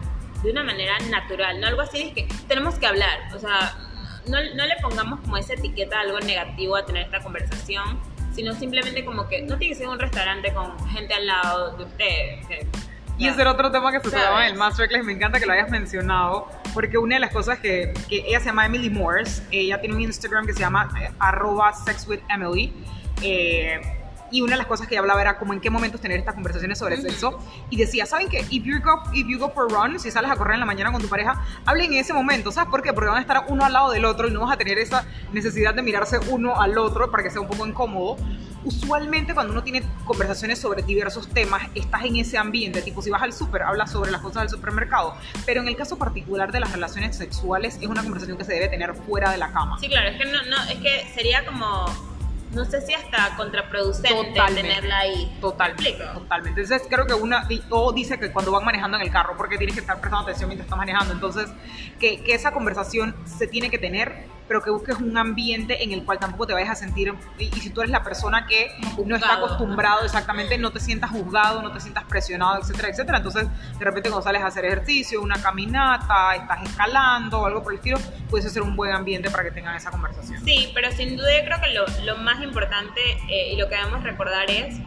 de 0.42 0.52
una 0.52 0.64
manera 0.64 0.98
natural, 1.10 1.60
no 1.60 1.68
algo 1.68 1.82
así 1.82 2.06
de 2.06 2.14
que 2.14 2.28
tenemos 2.48 2.76
que 2.80 2.86
hablar, 2.88 3.20
o 3.36 3.40
sea, 3.40 3.76
no, 4.28 4.38
no 4.56 4.66
le 4.66 4.76
pongamos 4.82 5.20
como 5.22 5.38
esa 5.38 5.54
etiqueta 5.54 6.00
algo 6.00 6.20
negativo 6.20 6.76
a 6.76 6.86
tener 6.86 7.04
esta 7.06 7.20
conversación, 7.22 8.00
sino 8.34 8.54
simplemente 8.54 9.06
como 9.06 9.28
que 9.28 9.42
no 9.44 9.58
tiene 9.58 9.74
que 9.74 9.80
ser 9.80 9.88
un 9.88 10.00
restaurante 10.00 10.54
con 10.54 10.78
gente 10.90 11.14
al 11.14 11.28
lado 11.28 11.78
de 11.78 11.84
usted. 11.84 12.48
que- 12.48 12.68
Y 13.18 13.28
ese 13.28 13.42
era 13.42 13.52
otro 13.52 13.72
tema 13.72 13.92
que 13.92 14.00
se 14.00 14.10
trataba 14.10 14.46
en 14.46 14.54
el 14.54 14.60
Masterclass, 14.60 15.04
me 15.06 15.14
encanta 15.14 15.40
que 15.40 15.46
lo 15.46 15.54
hayas 15.54 15.70
mencionado, 15.70 16.50
porque 16.74 16.98
una 16.98 17.16
de 17.16 17.22
las 17.22 17.32
cosas 17.32 17.60
que, 17.60 17.94
que 18.10 18.26
ella 18.28 18.40
se 18.40 18.48
llama 18.48 18.66
Emily 18.66 18.90
Morse, 18.90 19.42
ella 19.52 19.80
tiene 19.80 19.96
un 19.96 20.02
Instagram 20.02 20.46
que 20.46 20.54
se 20.54 20.60
llama 20.60 20.90
eh, 21.02 21.12
arroba 21.20 21.72
sexwithemily, 21.74 22.74
eh, 23.22 23.80
y 24.32 24.42
una 24.42 24.54
de 24.54 24.58
las 24.58 24.68
cosas 24.68 24.88
que 24.88 24.96
ella 24.96 25.02
hablaba 25.02 25.22
era 25.22 25.38
como 25.38 25.54
en 25.54 25.62
qué 25.62 25.70
momentos 25.70 26.02
tener 26.02 26.20
estas 26.20 26.34
conversaciones 26.34 26.78
sobre 26.78 26.98
sexo, 26.98 27.40
y 27.70 27.78
decía, 27.78 28.06
¿saben 28.06 28.30
qué? 28.30 28.46
If 28.50 28.64
you, 28.64 28.80
go, 28.82 29.04
if 29.14 29.28
you 29.28 29.38
go 29.38 29.50
for 29.52 29.72
a 29.72 29.88
run, 29.88 30.00
si 30.00 30.12
sales 30.12 30.32
a 30.32 30.36
correr 30.36 30.56
en 30.56 30.62
la 30.62 30.66
mañana 30.66 30.92
con 30.92 31.02
tu 31.02 31.08
pareja, 31.08 31.44
hablen 31.66 31.94
en 31.94 32.00
ese 32.00 32.14
momento, 32.14 32.52
¿sabes 32.52 32.70
por 32.70 32.82
qué? 32.82 32.94
Porque 32.94 33.10
van 33.10 33.18
a 33.18 33.22
estar 33.22 33.46
uno 33.48 33.66
al 33.66 33.74
lado 33.74 33.92
del 33.92 34.06
otro 34.06 34.28
y 34.28 34.32
no 34.32 34.42
vas 34.42 34.54
a 34.54 34.58
tener 34.58 34.78
esa 34.78 35.06
necesidad 35.32 35.74
de 35.74 35.82
mirarse 35.82 36.20
uno 36.30 36.60
al 36.60 36.78
otro 36.78 37.12
para 37.12 37.24
que 37.24 37.30
sea 37.30 37.42
un 37.42 37.48
poco 37.48 37.66
incómodo. 37.66 38.18
Usualmente 38.64 39.36
cuando 39.36 39.54
uno 39.54 39.64
tiene 39.64 39.84
conversaciones 40.06 40.60
sobre 40.60 40.82
diversos 40.82 41.30
temas, 41.30 41.62
estás 41.76 42.04
en 42.04 42.16
ese 42.16 42.38
ambiente, 42.38 42.82
tipo 42.82 43.02
si 43.02 43.12
vas 43.12 43.22
al 43.22 43.32
súper, 43.32 43.62
hablas 43.62 43.92
sobre 43.92 44.10
las 44.10 44.22
cosas 44.22 44.44
del 44.44 44.50
supermercado, 44.50 45.16
pero 45.46 45.62
en 45.62 45.68
el 45.68 45.76
caso 45.76 45.98
particular 45.98 46.52
de 46.52 46.62
las 46.62 46.72
relaciones 46.72 47.16
sexuales 47.16 47.78
es 47.80 47.88
una 47.88 48.02
conversación 48.02 48.38
que 48.38 48.44
se 48.44 48.54
debe 48.54 48.68
tener 48.68 48.96
fuera 48.96 49.30
de 49.30 49.38
la 49.38 49.52
cama. 49.52 49.78
Sí, 49.80 49.88
claro, 49.88 50.10
es 50.10 50.18
que 50.18 50.26
no, 50.26 50.42
no, 50.44 50.64
es 50.64 50.80
que 50.80 51.12
sería 51.14 51.46
como, 51.46 51.86
no 52.56 52.66
sé 52.66 52.82
si 52.82 52.94
hasta 52.94 53.36
contraproducente 53.36 54.10
Totalmente. 54.30 54.62
tenerla 54.62 54.98
ahí. 55.00 55.38
Total, 55.42 55.76
¿Me 55.78 55.90
explico? 55.90 56.12
totalmente. 56.20 56.62
Entonces 56.62 56.88
creo 56.90 57.06
que 57.06 57.14
una, 57.14 57.48
o 57.70 57.92
dice 57.94 58.18
que 58.20 58.32
cuando 58.32 58.52
van 58.52 58.66
manejando 58.66 58.98
en 58.98 59.04
el 59.04 59.12
carro, 59.12 59.36
porque 59.38 59.58
tienes 59.58 59.76
que 59.76 59.82
estar 59.82 60.00
prestando 60.00 60.24
atención 60.24 60.50
mientras 60.50 60.66
estás 60.66 60.78
manejando, 60.78 61.14
entonces 61.14 61.50
que, 62.00 62.24
que 62.24 62.34
esa 62.34 62.52
conversación 62.52 63.16
se 63.26 63.48
tiene 63.48 63.70
que 63.70 63.78
tener, 63.78 64.26
pero 64.48 64.62
que 64.62 64.70
busques 64.70 64.98
un 65.00 65.18
ambiente 65.18 65.84
en 65.84 65.92
el 65.92 66.04
cual 66.04 66.20
tampoco 66.20 66.48
te 66.48 66.54
vayas 66.54 66.70
a 66.70 66.76
sentir, 66.76 67.14
y, 67.40 67.46
y 67.46 67.60
si 67.60 67.70
tú 67.70 67.82
eres 67.82 67.92
la 67.92 68.04
persona 68.04 68.46
que 68.46 68.72
no 69.06 69.16
está 69.16 69.28
Juzgado. 69.30 69.46
acostumbrado 69.46 70.06
exactamente, 70.06 70.58
no 70.58 70.72
te 70.72 70.80
sientas 70.80 71.10
juzgado, 71.12 71.62
no 71.62 71.72
te 71.72 71.80
sientas 71.80 72.04
presionado, 72.06 72.62
etcétera, 72.62 72.90
etcétera. 72.90 73.18
Entonces 73.18 73.48
de 73.80 73.86
repente 73.86 74.10
cuando 74.10 74.24
sales 74.24 74.42
a 74.44 74.48
hacer 74.48 74.66
ejercicio, 74.66 75.22
una 75.22 75.42
caminata, 75.42 76.36
estás 76.36 76.64
escalando 76.64 77.42
o 77.42 77.46
algo 77.46 77.64
por 77.64 77.74
el 77.74 77.80
estilo, 77.80 77.98
puede 78.30 78.48
ser 78.50 78.62
un 78.62 78.76
buen 78.76 78.92
ambiente 78.92 79.30
para 79.32 79.44
que 79.44 79.52
tengan 79.52 79.76
esa 79.76 79.92
conversación. 79.92 80.44
Sí, 80.46 80.72
pero 80.74 80.92
sin 80.92 81.18
duda 81.18 81.30
yo 81.40 81.46
creo 81.46 81.62
que 81.62 81.74
lo, 81.74 82.14
lo 82.14 82.22
más 82.22 82.42
importante 82.44 83.02
eh, 83.30 83.54
y 83.54 83.58
lo 83.58 83.68
que 83.70 83.76
debemos 83.76 84.04
recordar 84.04 84.50
es 84.52 84.78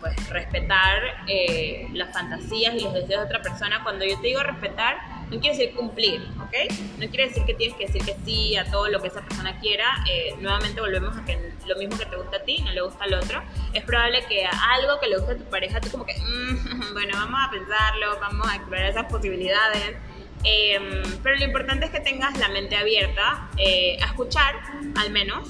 pues 0.00 0.28
respetar 0.28 0.98
eh, 1.28 1.88
las 1.94 2.12
fantasías 2.12 2.74
y 2.74 2.80
los 2.82 2.92
deseos 2.92 3.08
de 3.08 3.24
otra 3.26 3.40
persona. 3.40 3.82
Cuando 3.82 4.04
yo 4.04 4.20
te 4.20 4.26
digo 4.26 4.42
respetar, 4.42 4.98
no 5.34 5.40
quiere 5.40 5.56
decir 5.56 5.74
cumplir, 5.74 6.22
¿ok? 6.40 6.72
No 6.98 7.08
quiere 7.08 7.28
decir 7.28 7.44
que 7.44 7.54
tienes 7.54 7.76
que 7.76 7.86
decir 7.86 8.02
que 8.04 8.16
sí 8.24 8.56
a 8.56 8.64
todo 8.70 8.88
lo 8.88 9.00
que 9.00 9.08
esa 9.08 9.20
persona 9.22 9.58
quiera. 9.60 10.04
Eh, 10.10 10.34
nuevamente 10.40 10.80
volvemos 10.80 11.16
a 11.16 11.24
que 11.24 11.52
lo 11.66 11.76
mismo 11.76 11.98
que 11.98 12.06
te 12.06 12.16
gusta 12.16 12.36
a 12.36 12.42
ti, 12.42 12.58
no 12.62 12.70
le 12.72 12.80
gusta 12.80 13.04
al 13.04 13.14
otro. 13.14 13.42
Es 13.72 13.82
probable 13.84 14.24
que 14.26 14.46
algo 14.46 15.00
que 15.00 15.08
le 15.08 15.16
guste 15.18 15.32
a 15.32 15.36
tu 15.36 15.44
pareja, 15.44 15.80
tú 15.80 15.90
como 15.90 16.06
que, 16.06 16.14
"Mm, 16.18 16.54
bueno, 16.94 17.16
vamos 17.18 17.40
a 17.46 17.50
pensarlo, 17.50 18.18
vamos 18.20 18.48
a 18.48 18.56
explorar 18.56 18.86
esas 18.90 19.06
posibilidades. 19.06 19.96
Eh, 20.44 21.02
pero 21.22 21.36
lo 21.36 21.44
importante 21.44 21.86
es 21.86 21.90
que 21.90 22.00
tengas 22.00 22.36
la 22.38 22.48
mente 22.48 22.76
abierta 22.76 23.48
eh, 23.56 23.96
a 24.02 24.06
escuchar, 24.06 24.54
al 24.96 25.10
menos, 25.10 25.48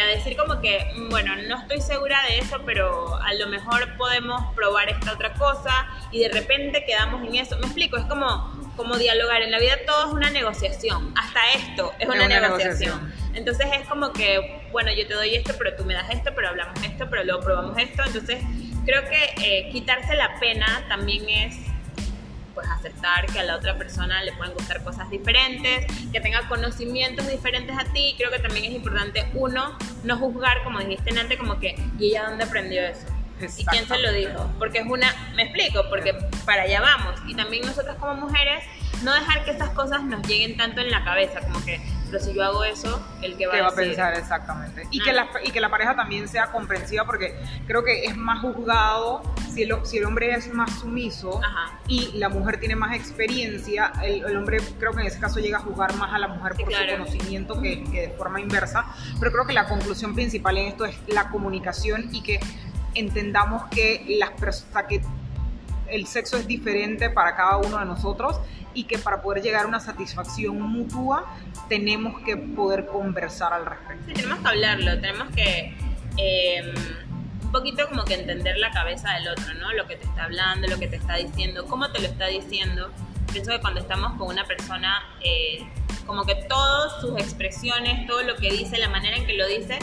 a 0.00 0.06
decir 0.14 0.36
como 0.36 0.60
que, 0.60 0.92
mm, 0.94 1.08
bueno, 1.08 1.34
no 1.48 1.58
estoy 1.60 1.80
segura 1.80 2.22
de 2.28 2.38
eso, 2.38 2.58
pero 2.64 3.16
a 3.16 3.34
lo 3.34 3.48
mejor 3.48 3.96
podemos 3.96 4.54
probar 4.54 4.88
esta 4.88 5.12
otra 5.12 5.34
cosa 5.34 5.88
y 6.12 6.20
de 6.20 6.28
repente 6.28 6.84
quedamos 6.84 7.26
en 7.26 7.34
eso. 7.34 7.58
Me 7.58 7.66
explico, 7.66 7.96
es 7.96 8.04
como, 8.04 8.57
como 8.78 8.96
dialogar. 8.96 9.42
En 9.42 9.50
la 9.50 9.58
vida 9.58 9.74
todo 9.84 10.06
es 10.06 10.12
una 10.14 10.30
negociación. 10.30 11.12
Hasta 11.14 11.40
esto 11.52 11.92
es 11.98 12.08
una, 12.08 12.24
una 12.24 12.40
negociación. 12.40 12.96
negociación. 12.96 13.34
Entonces 13.34 13.66
es 13.78 13.86
como 13.88 14.12
que, 14.14 14.62
bueno, 14.72 14.90
yo 14.92 15.06
te 15.06 15.12
doy 15.12 15.34
esto, 15.34 15.52
pero 15.58 15.76
tú 15.76 15.84
me 15.84 15.92
das 15.92 16.08
esto, 16.10 16.30
pero 16.34 16.48
hablamos 16.48 16.82
esto, 16.82 17.10
pero 17.10 17.24
luego 17.24 17.40
probamos 17.40 17.76
esto. 17.76 18.02
Entonces 18.06 18.42
creo 18.86 19.02
que 19.04 19.34
eh, 19.44 19.68
quitarse 19.70 20.14
la 20.14 20.40
pena 20.40 20.86
también 20.88 21.28
es 21.28 21.56
pues 22.54 22.66
aceptar 22.70 23.26
que 23.26 23.38
a 23.38 23.44
la 23.44 23.56
otra 23.56 23.76
persona 23.76 24.22
le 24.22 24.32
pueden 24.32 24.54
gustar 24.54 24.82
cosas 24.82 25.10
diferentes, 25.10 25.86
que 26.12 26.20
tenga 26.20 26.48
conocimientos 26.48 27.28
diferentes 27.28 27.76
a 27.76 27.84
ti. 27.92 28.14
Creo 28.16 28.30
que 28.30 28.38
también 28.38 28.64
es 28.64 28.72
importante, 28.72 29.28
uno, 29.34 29.76
no 30.04 30.16
juzgar, 30.16 30.62
como 30.64 30.78
dijiste 30.80 31.18
antes, 31.18 31.38
como 31.38 31.60
que, 31.60 31.76
¿y 31.98 32.10
ella 32.10 32.24
dónde 32.28 32.44
aprendió 32.44 32.82
eso? 32.82 33.06
¿Y 33.56 33.64
quién 33.66 33.86
se 33.86 33.98
lo 33.98 34.12
dijo? 34.12 34.50
Porque 34.58 34.78
es 34.78 34.86
una, 34.86 35.12
me 35.34 35.44
explico, 35.44 35.82
porque 35.88 36.14
para 36.44 36.62
allá 36.62 36.80
vamos. 36.80 37.20
Y 37.26 37.34
también 37.34 37.64
nosotras 37.66 37.96
como 37.96 38.14
mujeres, 38.14 38.64
no 39.02 39.12
dejar 39.14 39.44
que 39.44 39.52
estas 39.52 39.70
cosas 39.70 40.02
nos 40.02 40.26
lleguen 40.26 40.56
tanto 40.56 40.80
en 40.80 40.90
la 40.90 41.04
cabeza, 41.04 41.40
como 41.40 41.64
que, 41.64 41.80
pero 42.10 42.24
si 42.24 42.34
yo 42.34 42.42
hago 42.42 42.64
eso, 42.64 43.00
el 43.22 43.36
que 43.36 43.46
va, 43.46 43.52
que 43.54 43.60
va 43.60 43.68
a 43.68 43.70
decir? 43.70 43.86
pensar 43.88 44.14
exactamente 44.14 44.86
y 44.90 45.00
Ah. 45.00 45.04
que 45.04 45.12
la 45.12 45.28
y 45.44 45.50
que 45.50 45.60
la 45.60 45.68
pareja 45.68 45.94
también 45.94 46.26
sea 46.26 46.46
comprensiva 46.50 47.04
porque 47.04 47.38
creo 47.66 47.84
que 47.84 48.04
es 48.06 48.16
más 48.16 48.40
juzgado 48.40 49.22
si 49.52 49.62
el, 49.64 49.74
si 49.84 49.98
el 49.98 50.06
hombre 50.06 50.32
es 50.32 50.50
más 50.54 50.70
sumiso 50.80 51.38
Ajá. 51.44 51.78
y 51.86 52.12
la 52.14 52.30
mujer 52.30 52.58
tiene 52.60 52.76
más 52.76 52.96
experiencia 52.96 53.92
el, 54.02 54.24
el 54.24 54.36
hombre 54.38 54.56
creo 54.78 54.92
que 54.92 55.02
en 55.02 55.06
ese 55.06 55.20
caso 55.20 55.38
llega 55.38 55.58
a 55.58 55.60
juzgar 55.60 55.94
más 55.96 56.14
a 56.14 56.18
la 56.18 56.28
mujer 56.28 56.54
Sí, 56.56 56.62
por 56.64 56.72
claro. 56.72 56.90
su 56.92 56.96
conocimiento 56.98 57.60
que, 57.60 57.84
que 57.84 58.00
de 58.08 58.10
forma 58.10 58.40
inversa 58.40 58.86
pero 59.20 59.30
creo 59.30 59.46
que 59.46 59.52
la 59.52 59.66
conclusión 59.68 60.14
principal 60.14 60.56
en 60.56 60.68
esto 60.68 60.86
es 60.86 60.96
la 61.08 61.28
comunicación 61.28 62.08
y 62.10 62.22
que 62.22 62.40
entendamos 62.98 63.64
que 63.70 64.04
las 64.18 64.30
personas 64.30 64.84
que 64.88 65.02
el 65.88 66.06
sexo 66.06 66.36
es 66.36 66.46
diferente 66.46 67.10
para 67.10 67.34
cada 67.34 67.56
uno 67.58 67.78
de 67.78 67.84
nosotros 67.84 68.40
y 68.74 68.84
que 68.84 68.98
para 68.98 69.22
poder 69.22 69.42
llegar 69.42 69.64
a 69.64 69.68
una 69.68 69.80
satisfacción 69.80 70.60
mutua 70.60 71.24
tenemos 71.68 72.20
que 72.22 72.36
poder 72.36 72.86
conversar 72.86 73.52
al 73.52 73.66
respecto. 73.66 74.04
Sí, 74.06 74.14
tenemos 74.14 74.38
que 74.40 74.48
hablarlo, 74.48 75.00
tenemos 75.00 75.28
que 75.34 75.74
eh, 76.16 76.74
un 77.42 77.52
poquito 77.52 77.88
como 77.88 78.04
que 78.04 78.14
entender 78.14 78.58
la 78.58 78.70
cabeza 78.70 79.14
del 79.14 79.28
otro, 79.28 79.54
¿no? 79.54 79.72
Lo 79.72 79.86
que 79.86 79.96
te 79.96 80.04
está 80.04 80.24
hablando, 80.24 80.68
lo 80.68 80.78
que 80.78 80.88
te 80.88 80.96
está 80.96 81.16
diciendo, 81.16 81.66
cómo 81.66 81.90
te 81.90 82.00
lo 82.00 82.08
está 82.08 82.26
diciendo. 82.26 82.90
Pienso 83.32 83.52
que 83.52 83.60
cuando 83.60 83.80
estamos 83.80 84.12
con 84.18 84.28
una 84.28 84.44
persona, 84.44 85.02
eh, 85.22 85.66
como 86.06 86.24
que 86.24 86.34
todas 86.34 87.00
sus 87.00 87.18
expresiones, 87.18 88.06
todo 88.06 88.22
lo 88.22 88.36
que 88.36 88.50
dice, 88.50 88.78
la 88.78 88.88
manera 88.88 89.16
en 89.16 89.26
que 89.26 89.34
lo 89.34 89.46
dice, 89.46 89.78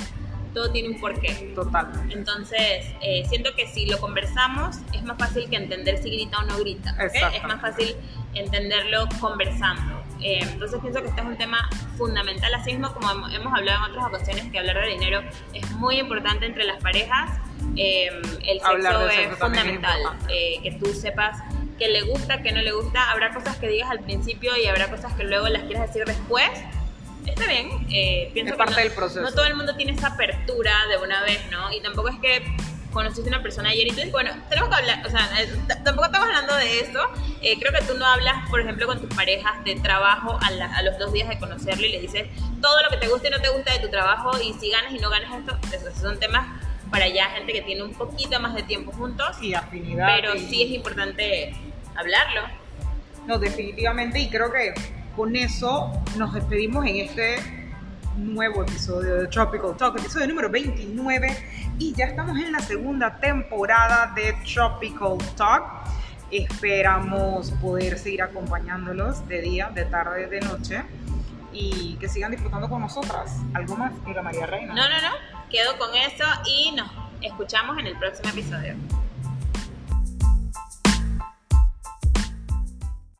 todo 0.55 0.71
tiene 0.71 0.89
un 0.89 0.99
porqué. 0.99 1.51
Totalmente. 1.53 2.15
Entonces, 2.15 2.85
eh, 3.01 3.23
siento 3.29 3.53
que 3.55 3.67
si 3.67 3.85
lo 3.85 3.99
conversamos, 3.99 4.77
es 4.93 5.03
más 5.03 5.17
fácil 5.19 5.47
que 5.49 5.57
entender 5.57 6.01
si 6.01 6.09
grita 6.09 6.39
o 6.39 6.43
no 6.43 6.57
grita. 6.57 6.91
¿ok? 6.93 7.01
Exactamente. 7.01 7.37
Es 7.37 7.43
más 7.43 7.61
fácil 7.61 7.95
entenderlo 8.33 9.07
conversando. 9.19 10.01
Eh, 10.21 10.39
entonces, 10.41 10.79
pienso 10.81 11.01
que 11.01 11.09
este 11.09 11.21
es 11.21 11.27
un 11.27 11.37
tema 11.37 11.69
fundamental. 11.97 12.53
Así 12.55 12.71
mismo, 12.71 12.91
como 12.93 13.09
hemos- 13.29 13.53
hablado 13.53 13.85
en 13.85 13.91
otras 13.91 14.05
ocasiones, 14.07 14.51
que 14.51 14.57
hablar 14.59 14.79
de 14.81 14.87
dinero 14.87 15.21
es 15.53 15.69
muy 15.73 15.99
importante 15.99 16.45
entre 16.45 16.63
las 16.63 16.81
parejas. 16.81 17.29
Eh, 17.77 18.07
el 18.47 18.59
sexo 18.59 19.07
es 19.07 19.13
sexo 19.15 19.33
es 19.33 19.39
fundamental. 19.39 19.99
importante. 20.01 20.33
eh, 20.33 20.59
que 20.63 20.71
tú 20.73 20.87
sepas 20.93 21.37
que 21.77 21.89
le 21.89 22.03
gusta, 22.03 22.41
que 22.41 22.51
no 22.53 22.61
le 22.61 22.71
gusta. 22.71 23.11
Habrá 23.11 23.33
cosas 23.33 23.57
que 23.57 23.67
digas 23.67 23.89
al 23.91 23.99
principio 23.99 24.55
y 24.57 24.65
habrá 24.67 24.89
cosas 24.89 25.13
que 25.13 25.23
luego 25.25 25.49
las 25.49 25.63
quieras 25.63 25.87
decir 25.87 26.05
después 26.05 26.49
está 27.31 27.47
bien. 27.47 27.69
Eh, 27.89 28.29
pienso 28.33 28.53
Es 28.53 28.53
que 28.53 28.57
parte 28.57 28.73
no, 28.75 28.79
del 28.81 28.91
proceso. 28.91 29.21
No 29.21 29.31
todo 29.31 29.45
el 29.45 29.55
mundo 29.55 29.75
tiene 29.75 29.93
esa 29.93 30.07
apertura 30.07 30.73
de 30.89 30.97
una 30.97 31.21
vez, 31.23 31.39
¿no? 31.51 31.71
Y 31.71 31.81
tampoco 31.81 32.09
es 32.09 32.15
que 32.19 32.43
conociste 32.91 33.29
a 33.29 33.33
una 33.33 33.43
persona 33.43 33.69
ayer 33.71 33.88
y 33.88 33.89
tú 33.89 33.95
dices, 33.97 34.11
bueno, 34.13 34.31
tenemos 34.49 34.69
que 34.69 34.75
hablar, 34.77 35.05
o 35.05 35.09
sea, 35.09 35.29
eh, 35.41 35.49
tampoco 35.83 36.05
estamos 36.05 36.27
hablando 36.29 36.55
de 36.55 36.79
eso. 36.79 36.99
Eh, 37.41 37.57
creo 37.59 37.73
que 37.73 37.85
tú 37.85 37.97
no 37.97 38.05
hablas, 38.05 38.49
por 38.49 38.61
ejemplo, 38.61 38.88
con 38.88 39.01
tus 39.01 39.13
parejas 39.13 39.61
de 39.65 39.75
trabajo 39.75 40.39
a, 40.41 40.49
la- 40.51 40.73
a 40.73 40.81
los 40.81 40.97
dos 40.97 41.11
días 41.11 41.27
de 41.27 41.38
conocerlo 41.38 41.85
y 41.85 41.89
le 41.89 41.99
dices 41.99 42.27
todo 42.61 42.81
lo 42.83 42.89
que 42.89 42.97
te 42.97 43.09
gusta 43.09 43.27
y 43.27 43.31
no 43.31 43.41
te 43.41 43.49
gusta 43.49 43.73
de 43.73 43.79
tu 43.79 43.89
trabajo 43.89 44.31
y 44.41 44.53
si 44.53 44.69
ganas 44.69 44.93
y 44.93 44.99
no 44.99 45.09
ganas 45.09 45.29
esto, 45.39 45.57
esos 45.75 45.93
son 46.01 46.17
temas 46.19 46.47
para 46.89 47.07
ya 47.09 47.25
gente 47.31 47.51
que 47.51 47.61
tiene 47.63 47.83
un 47.83 47.93
poquito 47.93 48.39
más 48.39 48.53
de 48.55 48.63
tiempo 48.63 48.93
juntos, 48.93 49.35
Y 49.41 49.53
afinidad. 49.53 50.07
pero 50.15 50.33
y- 50.35 50.39
sí 50.47 50.63
es 50.63 50.69
importante 50.71 51.53
hablarlo. 51.95 52.43
No, 53.27 53.38
definitivamente, 53.39 54.19
y 54.19 54.29
creo 54.29 54.53
que 54.53 54.73
con 55.15 55.36
eso 55.36 55.91
nos 56.17 56.34
despedimos 56.34 56.86
en 56.86 56.97
este 56.97 57.38
nuevo 58.17 58.63
episodio 58.63 59.15
de 59.15 59.28
Tropical 59.28 59.75
Talk, 59.78 59.97
episodio 59.97 60.28
número 60.28 60.49
29, 60.49 61.73
y 61.80 61.93
ya 61.93 62.06
estamos 62.06 62.38
en 62.38 62.51
la 62.51 62.60
segunda 62.60 63.17
temporada 63.17 64.13
de 64.15 64.34
Tropical 64.54 65.17
Talk. 65.36 65.63
Esperamos 66.32 67.51
poder 67.62 67.97
seguir 67.97 68.21
acompañándolos 68.21 69.25
de 69.28 69.41
día, 69.41 69.69
de 69.69 69.86
tarde, 69.86 70.28
de 70.28 70.41
noche, 70.41 70.84
y 71.54 71.95
que 71.95 72.10
sigan 72.10 72.32
disfrutando 72.32 72.67
con 72.67 72.82
nosotras. 72.82 73.38
¿Algo 73.54 73.78
más, 73.78 73.93
Mira 74.06 74.21
María 74.21 74.45
Reina? 74.45 74.73
No, 74.73 74.82
no, 74.89 75.01
no, 75.01 75.15
quedo 75.49 75.78
con 75.78 75.95
eso 75.95 76.25
y 76.45 76.73
nos 76.75 76.89
escuchamos 77.21 77.78
en 77.78 77.88
el 77.88 77.97
próximo 77.97 78.30
episodio. 78.30 78.75